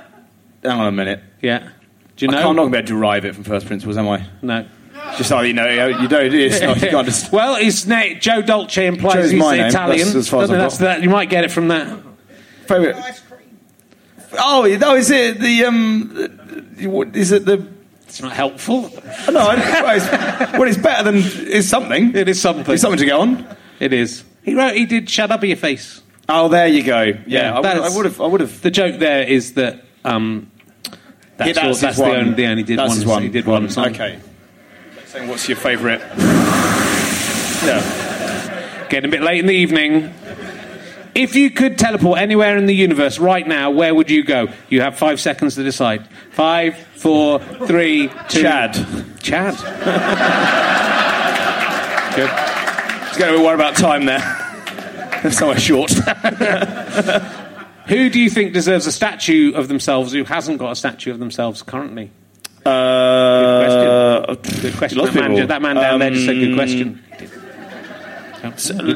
[0.64, 1.22] hang on a minute.
[1.42, 1.70] Yeah.
[2.16, 2.38] Do you know?
[2.38, 4.10] I can't, I'm not going to be able to derive it from first principles, am
[4.10, 4.26] I?
[4.42, 4.66] No.
[5.18, 6.34] Just so you know, you don't.
[6.34, 7.32] It's not, you can't just.
[7.32, 9.68] well, his name Joe Dolce implies Joe's he's my name.
[9.68, 10.06] Italian.
[10.06, 10.86] That's as far as I've that's got.
[10.86, 11.04] that.
[11.04, 12.00] You might get it from that.
[12.68, 12.96] Favorite.
[14.38, 16.10] Oh, no, is it the um?
[16.76, 17.68] the- what- Is it the?
[18.08, 18.92] It's not helpful.
[19.28, 22.16] Oh, no, I, well, it's, well, it's better than it's something.
[22.16, 22.72] It is something.
[22.74, 23.48] It's something to go on.
[23.80, 24.24] It is.
[24.44, 24.76] He wrote.
[24.76, 25.10] He did.
[25.10, 26.02] Shut up, your face.
[26.30, 27.12] Oh, there you go.
[27.28, 28.22] Yeah, I would- I would have.
[28.22, 28.62] I would have.
[28.62, 30.50] The joke there is that um,
[31.38, 32.10] that's, Yeah, all, his that's one.
[32.12, 32.34] the only.
[32.34, 32.98] The only did That's one.
[32.98, 33.24] his one.
[33.24, 33.70] He did one.
[33.70, 33.88] song.
[33.90, 34.20] Okay.
[35.14, 36.00] Saying, what's your favourite?
[37.64, 38.88] Yeah.
[38.90, 40.12] Getting a bit late in the evening.
[41.14, 44.48] If you could teleport anywhere in the universe right now, where would you go?
[44.70, 46.08] You have five seconds to decide.
[46.32, 47.38] Five, four,
[47.68, 48.42] three, two.
[48.42, 48.74] Chad.
[49.22, 49.54] Chad.
[52.16, 52.30] Good.
[53.10, 55.30] Just going to be worried about time there.
[55.30, 55.92] Somewhere short.
[57.88, 61.20] Who do you think deserves a statue of themselves who hasn't got a statue of
[61.20, 62.10] themselves currently?
[62.66, 65.00] Uh, Good question.
[65.00, 67.00] lots That of man, that man down there just said good Um, question.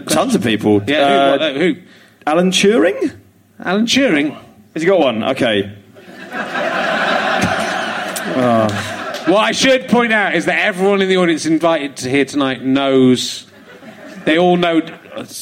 [0.08, 0.82] Tons of people.
[0.88, 1.76] Yeah, Uh, who, uh, who?
[2.26, 3.14] Alan Turing?
[3.64, 4.36] Alan Turing.
[4.74, 5.24] Has he got one?
[5.24, 5.72] Okay.
[9.28, 12.64] What I should point out is that everyone in the audience invited to here tonight
[12.64, 13.46] knows.
[14.24, 14.80] They all know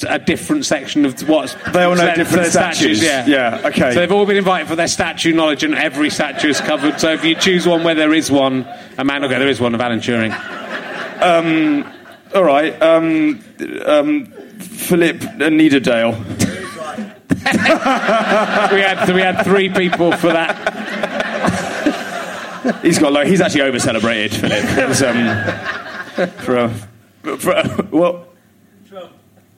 [0.08, 1.56] a different section of what's.
[1.72, 3.04] They all know different their statues.
[3.04, 3.26] Yeah.
[3.26, 3.94] Yeah, okay.
[3.94, 7.00] So they've all been invited for their statue knowledge, and every statue is covered.
[7.00, 8.68] So if you choose one where there is one,
[8.98, 9.40] a man will go.
[9.40, 10.32] There is one of Alan Turing.
[12.34, 12.82] All right.
[12.82, 13.42] Um,
[13.86, 14.26] um,
[14.60, 16.16] Philip Niederdale.
[18.74, 20.74] we had we had three people for that.
[22.82, 24.34] He's got like he's actually over celebrated.
[24.34, 24.66] Philip.
[25.02, 26.70] Um, for a,
[27.38, 28.35] for a, what?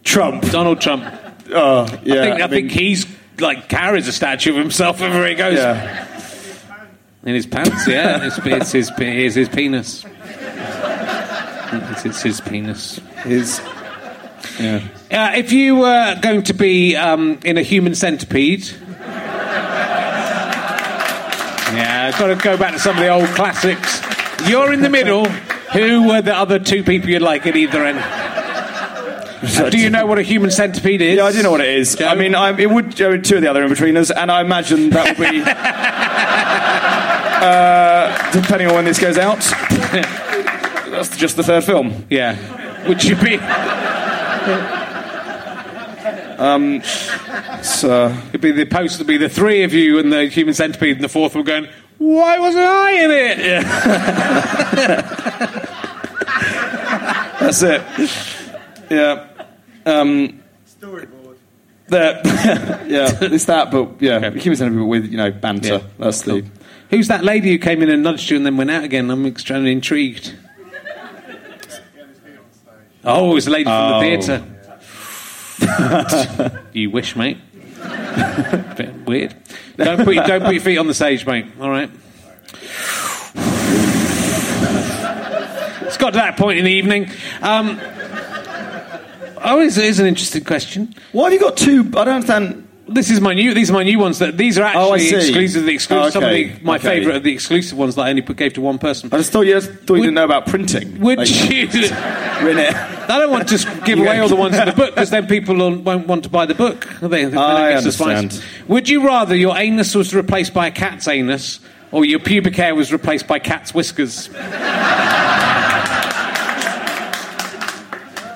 [0.08, 0.44] Trump.
[0.50, 1.04] Donald Trump.
[1.52, 2.22] Oh, yeah.
[2.22, 3.06] I think I, mean, think he's
[3.40, 5.58] like carries a statue of himself everywhere he goes.
[5.58, 6.08] Yeah.
[7.24, 8.26] In his pants, yeah.
[8.26, 10.06] It's, it's, his, it's his penis.
[11.70, 13.00] It's, it's his penis.
[13.24, 13.62] His.
[14.60, 14.82] Yeah.
[15.12, 18.66] Uh, if you were going to be um, in a human centipede.
[21.68, 24.02] Yeah, I've got to go back to some of the old classics.
[24.50, 25.26] You're in the middle.
[25.74, 28.00] Who were the other two people you'd like at either end?
[29.42, 31.18] Do you know what a human centipede is?
[31.18, 31.96] Yeah, I do know what it is.
[31.96, 32.08] Joe?
[32.08, 35.18] I mean, I, it would go two of the other Inbetweeners, and I imagine that
[35.18, 35.42] would be.
[37.44, 39.40] uh, depending on when this goes out.
[40.90, 42.06] That's just the third film.
[42.10, 42.88] Yeah.
[42.88, 43.38] Would you be?
[47.64, 48.96] So, It'd be the post.
[48.96, 51.68] It'd be the three of you and the human centipede, and the fourth one going.
[51.98, 53.40] Why wasn't I in it?
[53.40, 53.62] Yeah.
[57.40, 57.82] that's it.
[58.90, 59.28] Yeah.
[59.86, 60.42] Um,
[60.80, 61.36] Storyboard.
[61.88, 62.26] That,
[62.90, 64.40] yeah, it's that, but yeah, Okay.
[64.40, 65.76] human centipede with you know banter.
[65.76, 65.82] Yeah.
[65.98, 66.46] That's the.
[66.90, 69.10] Who's that lady who came in and nudged you and then went out again?
[69.10, 70.34] I'm extremely intrigued.
[73.04, 74.00] Oh, it was a lady from Oh.
[74.00, 74.06] the
[75.60, 76.62] theatre.
[76.74, 77.38] you wish, mate.
[78.78, 79.36] Bit weird.
[79.78, 81.46] Don't put, don't put your feet on the stage, mate.
[81.60, 81.90] All right.
[85.88, 87.10] It's got to that point in the evening.
[87.42, 87.80] Um,
[89.44, 90.94] oh, it's, it's an interesting question.
[91.12, 91.82] Why have you got two?
[91.96, 92.64] I don't understand.
[92.90, 93.54] This is my new.
[93.54, 94.20] These are my new ones.
[94.20, 95.16] That these are Oh, I actually see.
[95.18, 95.66] exclusive.
[95.66, 96.06] The exclusive.
[96.06, 96.44] Oh, Some of okay.
[96.54, 96.88] the, my Okay.
[96.88, 99.10] favourite of the exclusive ones that I only put, gave to one person.
[99.12, 100.98] I just thought you, just thought you Would- didn't know about printing.
[101.02, 101.68] Would Like, you?
[101.68, 102.74] written it.
[102.76, 105.28] I don't want to just give away all the ones in the book because then
[105.28, 106.88] people will- won't want to buy the book.
[107.02, 108.42] They, they I get understand.
[108.70, 111.60] Would you rather your anus was replaced by a cat's anus
[111.92, 114.30] or your pubic hair was replaced by cat's whiskers?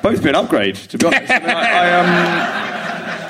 [0.01, 1.31] Both be an upgrade, to be honest.
[1.31, 1.99] I, mean, I, I,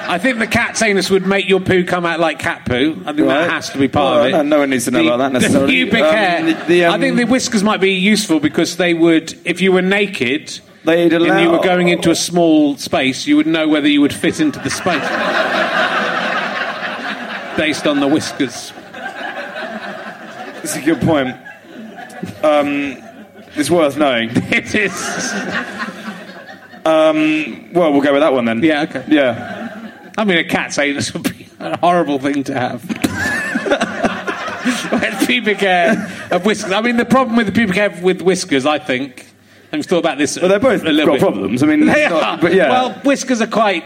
[0.06, 3.02] um, I think the cat's anus would make your poo come out like cat poo.
[3.06, 3.28] I think Right.
[3.28, 4.32] that has to be part Well, of it.
[4.32, 5.84] no- no one needs to know the, about that necessarily.
[5.84, 6.46] The pubic Um, hair.
[6.46, 9.72] the- the, um, I think the whiskers might be useful because they would, if you
[9.72, 10.60] were naked.
[10.84, 14.14] They'd and you were going into a small space, you would know whether you would
[14.14, 15.02] fit into the space.
[17.58, 18.72] based on the whiskers.
[18.94, 21.36] That's a good point.
[22.44, 22.98] Um,
[23.56, 24.30] it's worth knowing.
[24.52, 24.92] It is.
[26.86, 28.64] Um, well, we'll go with that one then.
[28.64, 29.04] Yeah, okay.
[29.08, 30.12] Yeah.
[30.18, 32.84] I mean, a cat's anus would be a horrible thing to have.
[34.92, 36.72] With pubic hair of whiskers.
[36.72, 39.26] I mean, the problem with the pubic hair with whiskers, I think,
[39.72, 40.38] I've thought about this.
[40.40, 41.22] Well, they're both a little got bit.
[41.22, 41.64] problems.
[41.64, 42.38] I mean, They not- are.
[42.38, 42.70] but yeah.
[42.70, 43.84] Well, whiskers are quite,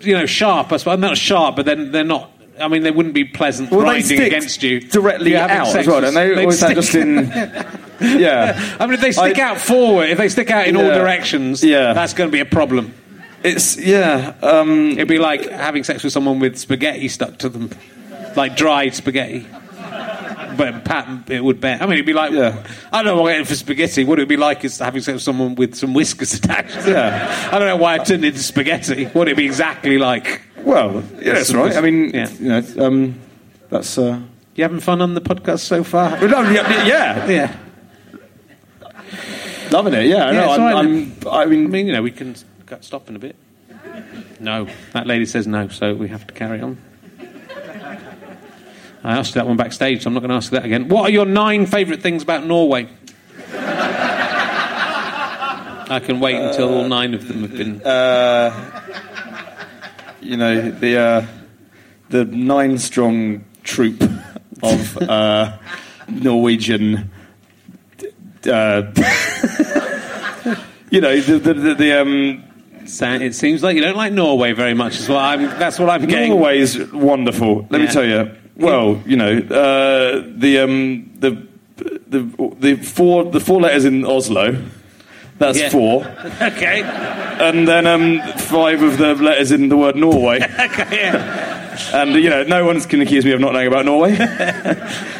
[0.00, 0.72] you know, sharp.
[0.72, 2.30] I suppose not sharp, but then they're not.
[2.60, 6.04] I mean, they wouldn't be pleasant well, stick against you directly You're out as well,
[6.04, 6.50] and they?
[6.50, 7.32] stick- just in?
[8.18, 8.76] Yeah.
[8.80, 11.62] I mean, if they stick I- out forward, if they stick out in all directions,
[11.62, 11.92] Yeah.
[11.92, 12.94] that's going to be a problem.
[13.42, 14.34] It's yeah.
[14.42, 17.70] Um, It'd be like having sex with someone with spaghetti stuck to them,
[18.36, 19.46] like dried spaghetti.
[20.56, 21.80] But pat, it would bet.
[21.80, 22.62] I mean, it'd be like Yeah.
[22.92, 24.04] I don't know what getting for spaghetti.
[24.04, 26.86] What it'd be like is having sex with someone with some whiskers attached.
[26.86, 27.48] Yeah.
[27.50, 29.04] I don't know why I turned into spaghetti.
[29.06, 30.42] What it'd be exactly like.
[30.58, 31.74] well, yeah, that's right.
[31.76, 32.28] I mean, Yeah.
[32.38, 33.14] you know, um,
[33.70, 33.96] that's.
[33.96, 34.20] Uh,
[34.56, 36.10] You having fun on the podcast so far?
[36.20, 37.56] yeah, yeah, Yeah.
[39.72, 40.06] Loving it.
[40.06, 42.34] Yeah, Yeah, no, I'm, I'm, I I mean, mean, you know, we can
[42.80, 43.36] stop in a bit.
[44.38, 46.78] No, that lady says no, so we have to carry on.
[49.02, 50.88] I asked you that one backstage, so I'm not going to ask you that again.
[50.88, 52.88] What are your nine favourite things about Norway?
[55.92, 57.80] I can wait until all nine of them have been.
[60.20, 61.26] you know, the uh,
[62.10, 64.02] the nine strong troop
[64.62, 65.56] of uh,
[66.08, 67.10] Norwegian.
[70.90, 72.42] You know, the the, the, the um,
[72.82, 74.98] It seems like you don't like Norway very much.
[74.98, 76.30] Is what I'm, that's what I'm getting.
[76.30, 77.64] Norway's wonderful.
[77.70, 77.86] Let Yeah.
[77.86, 78.30] me tell you.
[78.56, 81.46] Well, you know, uh, the um, the
[82.08, 84.60] the the four the four letters in Oslo.
[85.38, 85.68] That's Yeah.
[85.70, 86.04] four,
[86.42, 86.82] Okay.
[86.82, 90.40] and then um, five of the letters in the word Norway.
[90.60, 90.86] okay.
[91.06, 91.78] Yeah.
[91.94, 94.16] and you know, no one's going to accuse me of not knowing about Norway.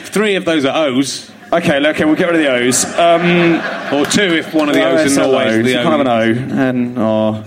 [0.05, 2.85] Three of those are O's, okay, okay, we'll get rid of the O's.
[2.99, 3.57] Um,
[3.99, 5.83] or two if one of the O's in Norway You O.
[5.83, 6.59] can't have an O.
[6.69, 7.45] And oh,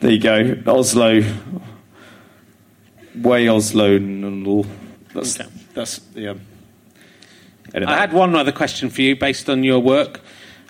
[0.00, 1.22] there you go, Oslo,
[3.14, 3.96] way Oslo.
[3.96, 4.66] and all.
[5.14, 5.48] That's Okay.
[5.74, 6.34] that's yeah.
[7.74, 10.20] Edit I had one other question for you based on your work.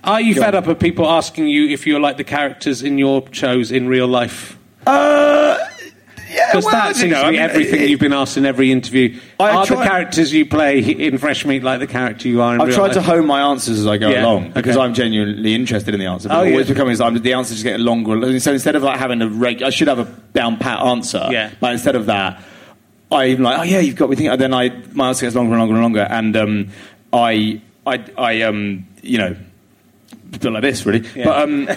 [0.04, 3.24] Are you fed up of people asking you if you're like the characters in your
[3.32, 4.56] shows in real life?
[4.86, 5.56] Uh,
[6.52, 8.46] Because well, that seems know, to I be mean, everything it- you've been asked in
[8.46, 9.18] every interview.
[9.40, 12.60] I are the characters you play in Fresh Meat like the character you are in
[12.60, 12.92] I've tried life?
[12.94, 14.84] to hone my answers as I go Yeah, along because okay.
[14.84, 16.28] I'm genuinely interested in the answer.
[16.28, 16.74] But Oh, always yeah.
[16.74, 18.12] becoming the answers just getting longer.
[18.14, 21.26] And so instead of like having a reg, I should have a down pat answer.
[21.30, 21.50] Yeah.
[21.60, 22.40] But instead of that,
[23.10, 24.32] I'm like, oh yeah, you've got me thinking.
[24.32, 26.68] And then I my answer gets longer and longer and longer, and um,
[27.12, 29.36] I I I um you know.
[30.32, 31.06] Bit like this, really.
[31.14, 31.24] Yeah.
[31.24, 31.68] But um,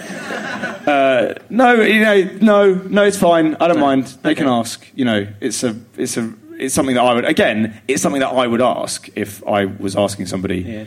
[0.86, 3.54] uh, no, you know, no, no, it's fine.
[3.56, 4.06] I don't mind.
[4.22, 4.84] They can ask.
[4.94, 7.24] You know, it's a, it's a, it's something that I would.
[7.24, 10.60] Again, it's something that I would ask if I was asking somebody.
[10.60, 10.84] Yeah.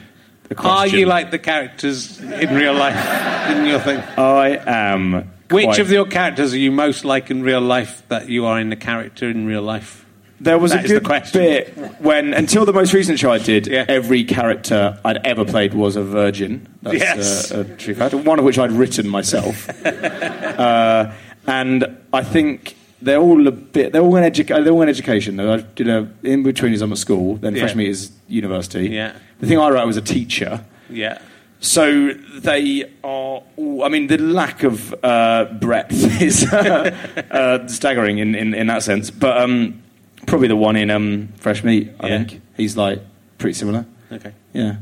[0.51, 0.72] A question.
[0.72, 3.99] Are you like the characters in real life in your thing?
[4.17, 5.32] I am.
[5.51, 8.59] Which quite- of your characters are you most like in real life that you are
[8.59, 10.05] in the character in real life?
[10.41, 13.85] There was That a good bit when, until the most recent show I did, Yeah.
[13.89, 16.65] every character I'd ever played was a virgin.
[16.81, 17.51] That's Yes.
[17.51, 18.13] uh, a true fact.
[18.13, 19.67] One of which I'd written myself.
[19.85, 21.11] uh,
[21.47, 23.91] and I think they're all a bit.
[23.91, 25.39] They're all in, educa- they're all in education.
[25.39, 27.35] I did a Inbetweeners I'm at school.
[27.35, 27.61] Then Yeah.
[27.63, 28.89] fresh meat is university.
[28.89, 29.13] Yeah.
[29.39, 30.61] The thing I wrote was a teacher.
[30.89, 31.17] Yeah.
[31.61, 33.41] So they are.
[33.57, 36.95] All, I mean, the lack of uh, breadth is uh,
[37.31, 39.11] uh, staggering in, in, in that sense.
[39.11, 39.81] But um,
[40.26, 41.91] probably the one in um, Fresh Meat.
[41.99, 42.17] I Yeah.
[42.24, 42.99] think he's like
[43.38, 43.86] pretty similar.
[44.11, 44.32] Okay.
[44.53, 44.78] Yeah.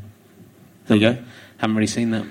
[0.87, 1.17] There you go.
[1.57, 2.23] Haven't really seen that.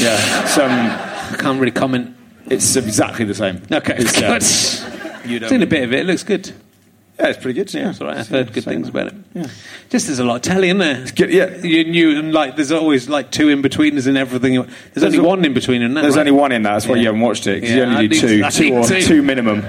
[0.00, 0.42] Yeah.
[0.44, 2.14] It's, um, I can't really comment.
[2.50, 3.62] it's exactly the same.
[3.70, 3.94] Okay.
[3.98, 6.00] It's, uh, you don't- Seen a bit of it.
[6.00, 6.50] It looks good.
[7.18, 7.74] Yeah, it's pretty good.
[7.74, 8.18] Yeah, it's all right.
[8.18, 9.14] I've heard good things about it.
[9.34, 9.46] Yeah.
[9.90, 11.04] Just there's a lot of telly, isn't there?
[11.16, 11.56] good, yeah.
[11.56, 14.54] You knew, and like there's always like two Inbetweeners and everything.
[14.94, 16.02] There's, only a- one in between, in that.
[16.02, 16.20] There's right?
[16.20, 16.74] only one in that.
[16.74, 17.00] That's why Yeah.
[17.00, 18.84] you haven't watched it because Yeah, you I only do need- two, I two or
[18.86, 19.02] two.
[19.02, 19.64] two minimum.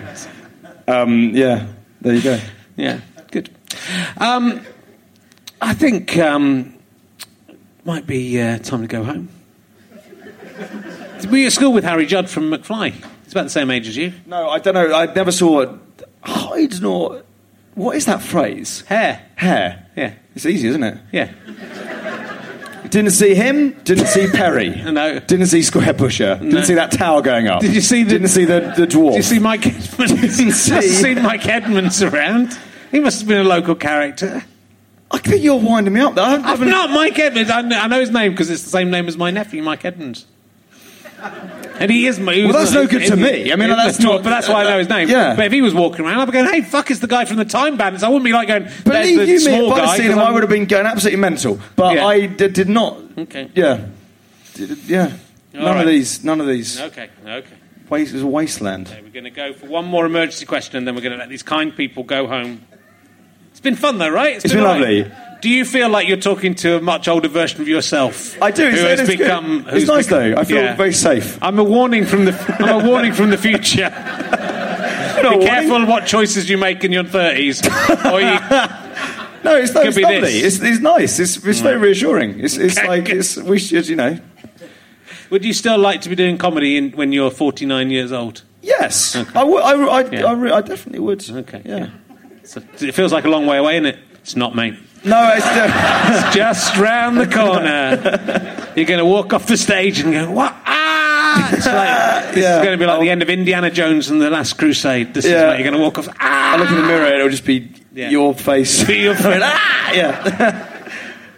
[0.88, 1.65] Um, yeah.
[2.01, 2.39] There you go.
[2.80, 3.01] Yeah,
[3.32, 3.49] good.
[4.17, 4.65] Um,
[5.61, 6.75] I think um,
[7.84, 9.30] might be uh, time to go home.
[11.30, 12.91] Were you at school with Harry Judd from McFly?
[13.23, 14.13] He's about the same age as you.
[14.25, 14.93] No, I don't know.
[14.93, 15.69] I never saw it.
[16.23, 17.23] Hide nor.
[17.75, 18.82] What is that phrase?
[18.88, 19.25] Hair.
[19.36, 19.86] Hair.
[19.95, 20.97] Yeah, It's easy, isn't it?
[21.11, 21.32] yeah.
[22.89, 23.73] Didn't see him.
[23.84, 24.69] Didn't see Perry.
[24.91, 25.19] No.
[25.19, 26.39] Didn't see Squarepusher.
[26.39, 26.63] Didn't No.
[26.63, 27.61] see that tower going up.
[27.61, 29.09] Did you see the- Didn't see the, the dwarf.
[29.11, 30.38] Did you see Mike Edmonds?
[30.38, 30.73] Didn't see.
[30.73, 32.57] I've seen Mike Edmonds around.
[32.91, 34.43] He must have been a local character.
[35.11, 36.15] I think you're winding me up.
[36.15, 36.23] There.
[36.23, 37.49] I I'm haven't- not Mike Edmonds.
[37.49, 39.83] I know, I know his name because it's the same name as my nephew, Mike
[39.85, 40.25] Edmonds.
[41.79, 42.17] And he is.
[42.17, 43.51] He Well, that's no good to me.
[43.51, 45.09] I mean, that's not- But that's why I know his name.
[45.09, 45.35] Yeah.
[45.35, 47.37] But if he was walking around, I'd be going, "Hey, fuck, it's the guy from
[47.37, 49.77] the Time Bandits." I wouldn't be like going, "There's Believe the you me, if I'd
[49.77, 51.59] guy." have him, I would have been going absolutely mental.
[51.75, 52.05] But Yeah.
[52.05, 52.97] I did, did not.
[53.17, 53.49] Okay.
[53.55, 53.79] Yeah.
[54.53, 55.11] Did- yeah.
[55.55, 55.81] All none right.
[55.81, 56.23] of these.
[56.23, 56.79] None of these.
[56.79, 57.09] Okay.
[57.25, 57.43] Okay.
[57.89, 58.87] Waste, it was a wasteland.
[58.87, 61.17] Okay, We're going to go for one more emergency question, and then we're going to
[61.17, 62.61] let these kind people go home.
[63.60, 64.38] It's been fun, though, right?
[64.38, 64.80] It's been all right.
[64.80, 65.12] lovely.
[65.41, 68.41] Do you feel like you're talking to a much older version of yourself?
[68.41, 68.64] I do.
[68.64, 69.18] Who It's, has it's good.
[69.18, 69.66] become?
[69.68, 70.39] It's nice become- though.
[70.39, 70.76] I feel Yeah.
[70.78, 71.38] very safe.
[71.41, 72.32] I'm a warning from the.
[72.60, 73.89] I'm a warning from the future.
[73.89, 77.66] Be careful what choices you make in your 30s,
[78.14, 78.39] or you
[79.43, 80.39] No, it's, no, it's lovely.
[80.39, 81.20] It's, it's nice.
[81.20, 81.84] It's, it's very mm.
[81.84, 82.39] reassuring.
[82.39, 84.22] It's, it's like it's, we should, you know.
[85.32, 88.43] Would you still like to be doing comedy in, when you're 49 years old?
[88.62, 90.26] Yes, I, would, I, I, Yeah.
[90.28, 91.30] I, re- I definitely would.
[91.30, 91.62] Okay.
[91.66, 91.89] Yeah.
[92.50, 94.00] So it feels like a long way away, isn't it?
[94.24, 94.74] It's not, mate.
[95.06, 98.72] No, it's, uh, It's just round the corner.
[98.76, 100.56] You're going to walk off the stage and go, what?
[100.66, 101.47] Ah!
[101.54, 102.58] It's like, this Yeah.
[102.58, 105.14] is going to be like the end of Indiana Jones and the Last Crusade.
[105.14, 105.50] This is Yeah.
[105.50, 106.08] like you're going to walk off.
[106.20, 106.56] Ah!
[106.56, 107.06] I look in the mirror.
[107.06, 108.10] And it'll just be Yeah.
[108.10, 108.84] your face.
[108.84, 109.43] Be your friend.
[109.45, 110.66] ah, yeah.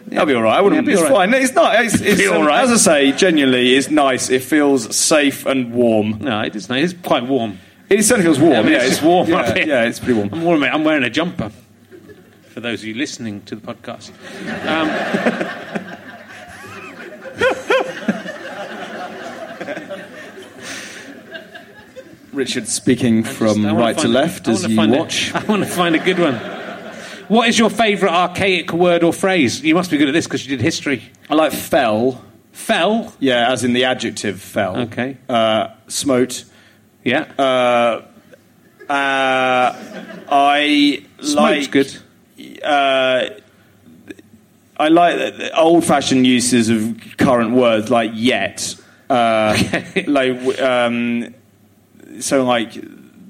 [0.08, 0.60] That'll be all right.
[0.60, 0.88] I wouldn't.
[0.88, 1.30] Yeah, it's be all right.
[1.30, 1.42] fine.
[1.42, 1.84] It's not.
[1.84, 2.64] It's, it's all um, right.
[2.64, 4.30] As I say, genuinely, it's nice.
[4.30, 6.20] It feels safe and warm.
[6.20, 6.94] No, it is nice.
[6.94, 7.60] It's quite warm.
[7.92, 8.54] It certainly feels warm.
[8.54, 9.68] Yeah, I mean, yeah, it's just warm yeah, up here.
[9.68, 10.30] Yeah, it's pretty warm.
[10.32, 10.70] I'm warm, mate.
[10.70, 11.52] I'm wearing a jumper.
[12.50, 14.12] For those of you listening to the podcast.
[14.66, 14.88] Um,
[22.32, 25.36] Richard speaking from right to left I as you find a- watch.
[25.36, 26.36] I want to find a good one.
[27.28, 29.62] What is your favourite archaic word or phrase?
[29.62, 31.04] You must be good at this because you did history.
[31.30, 32.24] I like fell.
[32.54, 33.14] Fell.
[33.20, 34.78] Yeah, as in the adjective fell.
[34.78, 35.18] Okay.
[35.28, 36.46] Uh, smote.
[37.04, 37.22] Yeah.
[37.38, 38.02] Uh,
[38.90, 39.76] uh,
[40.30, 41.98] I Smoke's like good.
[42.64, 43.30] uh,
[44.78, 48.76] I like old-fashioned uses of current words like yet,
[49.10, 49.58] uh,
[50.08, 51.34] like um,
[52.20, 52.72] so like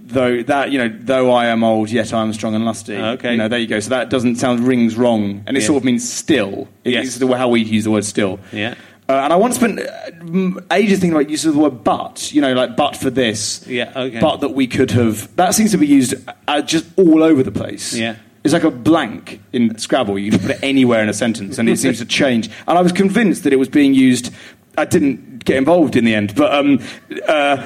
[0.07, 2.95] though that you know though I am old yet I am strong and lusty.
[2.97, 3.31] Okay.
[3.31, 3.79] you know there you go.
[3.79, 5.67] So that doesn't sound rings wrong, and it Yeah.
[5.67, 6.67] sort of means still.
[6.83, 7.05] Yes.
[7.07, 8.39] It's the- how we use the word still.
[8.53, 8.75] Yeah.
[9.11, 12.39] Uh, and I once spent uh, ages thinking about use of the word but, you
[12.39, 13.65] know, like but for this.
[13.67, 14.19] Yeah, okay.
[14.19, 15.35] But that we could have.
[15.35, 16.15] That seems to be used
[16.47, 17.93] uh, just all over the place.
[17.93, 18.15] Yeah.
[18.43, 20.17] It's like a blank in Scrabble.
[20.17, 22.49] You can put it anywhere in a sentence and it seems to change.
[22.67, 24.33] And I was convinced that it was being used.
[24.77, 26.79] I didn't get involved in the end, but um,
[27.27, 27.65] uh,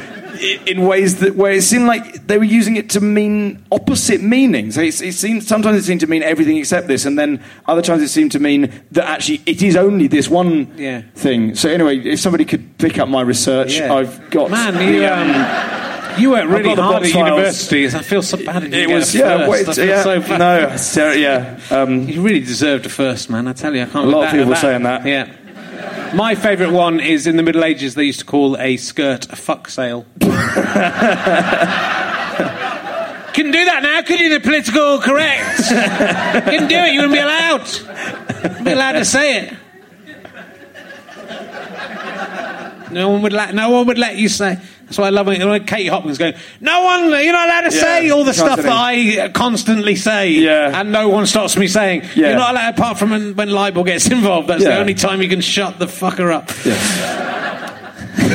[0.65, 4.77] in ways that where it seemed like they were using it to mean opposite meanings.
[4.77, 8.01] It, it seemed sometimes it seemed to mean everything except this, and then other times
[8.01, 11.01] it seemed to mean that actually it is only this one Yeah.
[11.15, 11.55] thing.
[11.55, 13.93] So anyway, if somebody could pick up my research, Yeah.
[13.93, 17.13] I've got Man, the, you, um, um, you worked really hard at files.
[17.13, 17.85] university.
[17.87, 18.55] I feel so bad.
[18.55, 20.39] I didn't it was yeah, wait, yeah, so bad.
[20.69, 21.59] no, Sarah, yeah.
[21.69, 23.47] Um, You really deserved a first, man.
[23.47, 24.05] I tell you, I can't.
[24.05, 25.05] A lot that, of people were saying that.
[25.05, 25.27] Yeah.
[26.13, 27.95] My favourite one is in the Middle Ages.
[27.95, 30.05] They used to call a skirt a fuck sale.
[33.35, 34.29] Couldn't do that now, could you?
[34.29, 35.57] The political correct.
[36.45, 36.93] Couldn't do it.
[36.93, 37.67] You wouldn't be allowed.
[38.43, 39.53] Wouldn't be allowed to say it.
[42.91, 43.53] No one would let.
[43.53, 44.57] No one would let you say.
[44.85, 46.35] That's why I love it when Katie Hopkins going.
[46.61, 47.09] No one.
[47.09, 50.29] You're not allowed to Yeah, say all the stuff that I constantly say.
[50.29, 50.79] Yeah.
[50.79, 52.03] And no one stops me saying.
[52.15, 52.29] Yeah.
[52.29, 54.47] You're not allowed apart from when, when libel gets involved.
[54.47, 56.51] That's the only time you can shut the fucker up.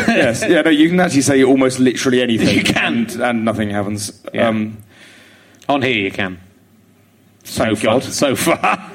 [0.08, 2.56] yes, yeah, no, you can actually say almost literally anything.
[2.56, 2.94] You can.
[2.96, 4.20] and, and nothing happens.
[4.34, 4.48] Yeah.
[4.48, 4.78] Um,
[5.68, 6.40] On here you can.
[7.44, 8.00] So far.
[8.00, 8.90] So far.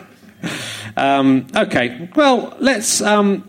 [0.97, 2.09] um, okay.
[2.15, 3.01] Well, let's.
[3.01, 3.45] Um,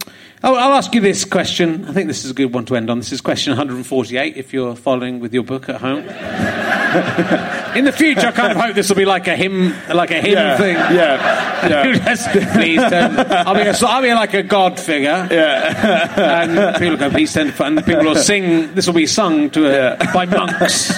[0.47, 1.87] I'll, I'll ask you this question.
[1.87, 2.99] I think this is a good one to end on.
[3.01, 4.37] This is question 148.
[4.37, 5.99] If you're following with your book at home.
[7.77, 10.21] In the future, I kind of hope this will be like a hymn, like a
[10.21, 10.77] hymn yeah, thing.
[10.77, 11.93] yeah, yeah.
[12.15, 13.19] Just, please turn.
[13.19, 15.27] I'll be, a, I'll be like a god figure.
[15.33, 16.45] yeah.
[16.47, 18.73] And people go, please turn, and people will sing.
[18.73, 20.97] This will be sung to a, by monks.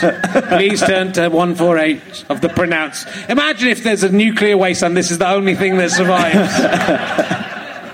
[0.51, 3.07] please turn to one four eight of the pronounce.
[3.31, 7.49] Imagine if there's a nuclear waste and this is the only thing that survives.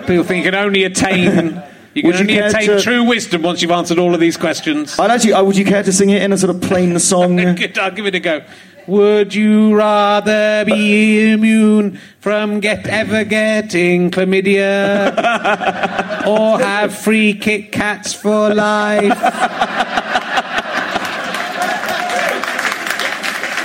[0.07, 1.63] People think you can only attain.
[1.95, 4.21] You can Would you only care attain to- true wisdom once you've answered all of
[4.21, 4.99] these questions.
[4.99, 7.37] I'd actually, uh, would you care to sing it in a sort of plain song?
[7.37, 8.43] Good, I'll give it a go.
[8.89, 15.15] Would you rather be immune from get ever getting chlamydia,
[16.27, 19.17] or have free Kit Kats for life?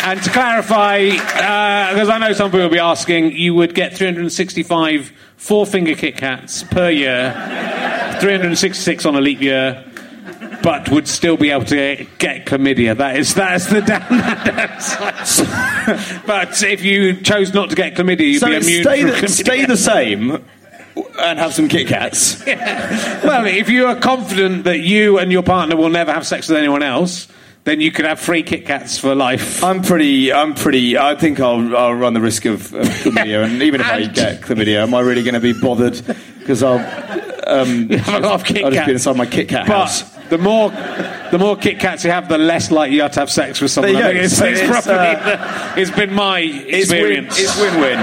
[0.10, 3.96] And to clarify, uh, because I know some people will be asking, you would get
[3.96, 7.32] 365 four finger Kit Kats per year,
[8.20, 9.86] 366 on a leap year,
[10.64, 12.98] but would still be able to get chlamydia.
[12.98, 14.10] That is that's the down.
[14.10, 16.24] downside.
[16.26, 19.66] but if you chose not to get chlamydia, you'd so be immune stay the, stay
[19.66, 20.44] the same,
[21.20, 22.44] and have some Kit Kats.
[23.24, 26.58] Well, if you are confident that you and your partner will never have sex with
[26.58, 27.28] anyone else,
[27.66, 29.64] then you could have free Kit Kats for life.
[29.64, 30.32] I'm pretty.
[30.34, 30.98] I'm pretty.
[30.98, 34.14] I think I'll, I'll run the risk of, of chlamydia, and even if I And-
[34.16, 36.02] get chlamydia, am I really going to be bothered?
[36.40, 36.80] Because I'll.
[37.48, 40.04] Um, have a lot of Kit I'll just be inside my Kit Kat house.
[40.04, 43.20] But the more, the more Kit Kats you have, the less likely you are to
[43.22, 43.94] have sex with someone.
[43.94, 44.20] There you I go.
[44.26, 47.40] it's, So it's, it's, probably uh, the- it's been my It's win, experience.
[47.40, 47.98] it's win-win.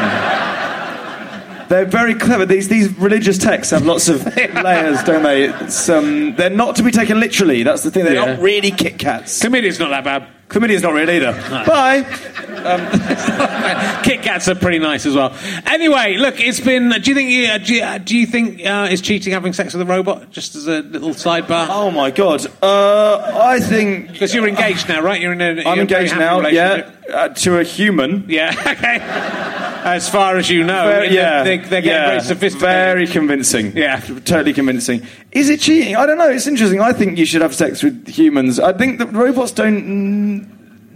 [1.68, 2.46] They're very clever.
[2.46, 5.48] These these religious texts have lots of layers, don't they?
[5.48, 7.62] Um, they're not to be taken literally.
[7.62, 8.04] That's the thing.
[8.04, 8.34] They're Yeah.
[8.34, 9.40] not really Kit Kats.
[9.40, 10.26] Chlamydia's not that bad.
[10.48, 11.32] Chlamydia's not real either.
[11.66, 12.04] Bye.
[14.04, 15.34] Kit Kats are pretty nice as well.
[15.66, 16.90] Anyway, look, it's been.
[16.90, 17.50] Do you think?
[17.50, 20.30] Uh, do, you, uh, do you think uh, is cheating having sex with a robot?
[20.30, 21.66] Just as a little sidebar.
[21.68, 22.46] Oh my god.
[22.62, 25.20] Uh, I think Because you're engaged now, right?
[25.20, 25.46] You're in a.
[25.46, 26.46] I'm in a very engaged now.
[26.46, 28.24] Yeah, uh, to a human.
[28.28, 28.54] Yeah.
[28.76, 29.52] Okay.
[29.86, 32.60] As far as you know, Very- yeah, they, they're getting yeah, very sophisticated.
[32.60, 33.76] Very convincing.
[33.76, 34.00] Yeah.
[34.00, 35.06] totally convincing.
[35.30, 35.94] Is it cheating?
[35.94, 36.28] I don't know.
[36.28, 36.80] It's interesting.
[36.80, 38.58] I think you should have sex with humans.
[38.58, 40.48] I think that robots don't.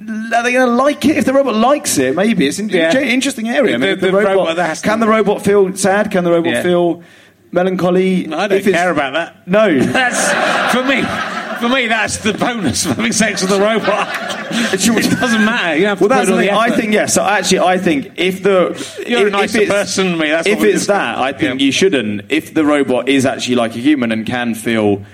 [0.03, 1.17] mm, Are they going to like it?
[1.19, 2.99] If the robot likes it, maybe it's an Yeah.
[2.99, 3.75] interesting area.
[3.75, 6.11] I mean, The- the the robot, robot that has to- can the robot feel sad?
[6.11, 6.63] Can the robot Yeah.
[6.63, 7.03] feel
[7.53, 8.27] melancholy?
[8.33, 9.47] I don't If care about that.
[9.47, 9.79] No.
[9.99, 11.05] That's for me.
[11.61, 14.09] For me, that's the bonus of having sex with a robot.
[14.73, 14.81] it
[15.21, 15.77] doesn't matter.
[15.77, 16.51] You have to Well, that's the thing.
[16.51, 17.13] I think yes.
[17.15, 20.29] So actually, I think if the You're a if, nicer if it's, person than me,
[20.31, 21.67] that's if it's that, I think Yeah.
[21.67, 22.33] you shouldn't.
[22.33, 25.05] If the robot is actually like a human and can feel,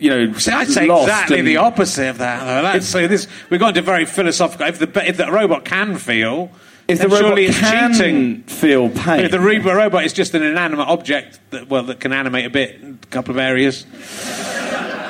[0.00, 2.44] you know, See, I'd say exactly the opposite of that.
[2.44, 2.62] Though.
[2.62, 4.66] That's, so this we've gone to very philosophical.
[4.66, 6.50] If the if the robot can feel,
[6.88, 8.42] If the robot can cheating.
[8.42, 12.46] feel pain, If the robot is just an inanimate object that well that can animate
[12.46, 13.86] a bit a couple of areas.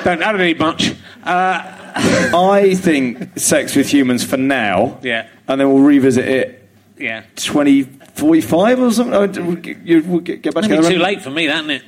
[0.04, 0.94] Don't I don't need much.
[1.24, 1.74] Uh,
[2.34, 4.98] I think sex with humans for now.
[5.02, 5.26] Yeah.
[5.48, 7.24] and then we'll revisit it yeah.
[7.36, 9.46] twenty forty five or something.
[9.46, 11.82] We'll get, we'll get back be too late for me, that isn't it?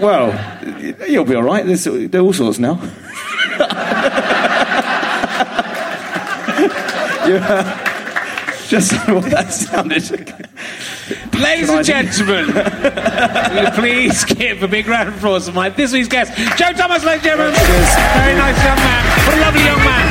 [0.00, 0.32] Well,
[1.08, 1.64] you'll be all right.
[1.64, 2.74] There's, there are all sorts now.
[7.28, 7.78] yeah.
[8.72, 10.32] Just what that sounded.
[11.36, 15.92] Ladies and gentlemen, will you please give a big round of applause for my this
[15.92, 17.52] week's guest, Joe Thomas, ladies and gentlemen.
[17.52, 19.04] Very nice young man.
[19.28, 20.08] What a lovely young man.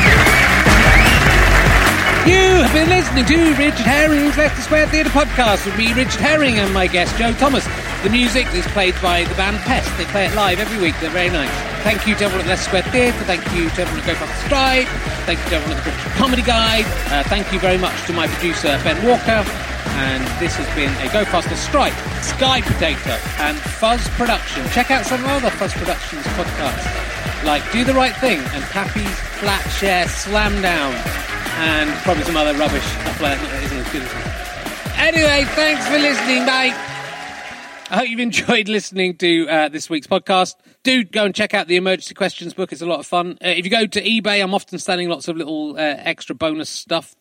[2.29, 6.59] You have been listening to Richard Herring's Leicester Square Theatre podcast with me, Richard Herring,
[6.59, 7.65] and my guest, Joe Thomas.
[8.03, 9.89] The music is played by the band Pest.
[9.97, 10.93] They play it live every week.
[11.01, 11.70] They're very nice.
[11.81, 13.25] Thank you to everyone at Leicester Square Theatre.
[13.25, 14.87] Thank you to everyone at Go Faster Stripe.
[15.25, 16.85] Thank you to everyone at the British Comedy Guide.
[17.09, 19.41] Uh, thank you very much to my producer, Ben Walker.
[19.97, 24.61] And this has been a Go Faster Stripe, Sky Potato, and Fuzz Production.
[24.69, 26.85] Check out some of other Fuzz Productions podcasts,
[27.45, 30.93] like Do the Right Thing and Pappy's Flat Share Slam Down,
[31.65, 34.13] and probably some other rubbish stuff like that isn't as good as.
[35.01, 36.45] Anyway, thanks for listening.
[36.45, 36.90] Bye.
[37.91, 40.55] I hope you've enjoyed listening to uh, this week's podcast.
[40.81, 42.71] Do go and check out the Emergency Questions book.
[42.71, 43.37] It's a lot of fun.
[43.43, 46.69] Uh, if you go to eBay, I'm often selling lots of little uh, extra bonus
[46.69, 47.17] stuff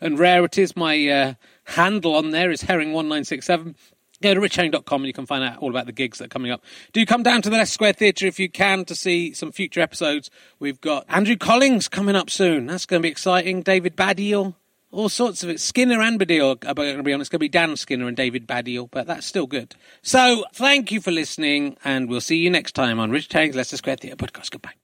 [0.00, 0.78] and rarities.
[0.78, 1.34] My uh,
[1.64, 3.74] handle on there is herring1967.
[4.22, 6.50] Go to richherring.com and you can find out all about the gigs that are coming
[6.50, 6.64] up.
[6.94, 9.82] Do come down to the Leicester Square Theatre if you can to see some future
[9.82, 10.30] episodes.
[10.58, 12.64] We've got Andrew Collins coming up soon.
[12.64, 13.60] That's going to be exciting.
[13.60, 14.54] David Baddiel
[14.94, 15.60] all sorts of it.
[15.60, 18.16] Skinner and Baddiel, I'm going to be honest, it's going to be Dan Skinner and
[18.16, 19.74] David Baddiel, but that's still good.
[20.02, 23.76] So thank you for listening, and we'll see you next time on Richard Herring's Leicester
[23.76, 24.50] Square Theatre podcast.
[24.50, 24.83] Goodbye.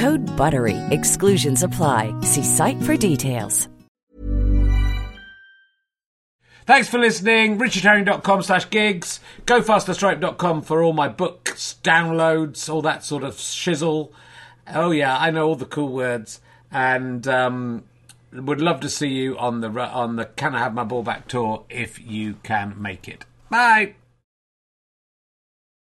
[0.00, 0.78] Code BUTTERY.
[0.90, 2.18] Exclusions apply.
[2.22, 3.68] See site for details.
[6.64, 7.58] Thanks for listening.
[7.58, 9.20] richardherring.com slash gigs.
[9.44, 14.12] GoFasterStripe.com for all my books, downloads, all that sort of shizzle.
[14.72, 16.40] Oh, yeah, I know all the cool words.
[16.70, 17.84] And um,
[18.32, 21.28] would love to see you on the on the Can I Have My Ball Back
[21.28, 23.26] tour if you can make it.
[23.50, 23.96] Bye.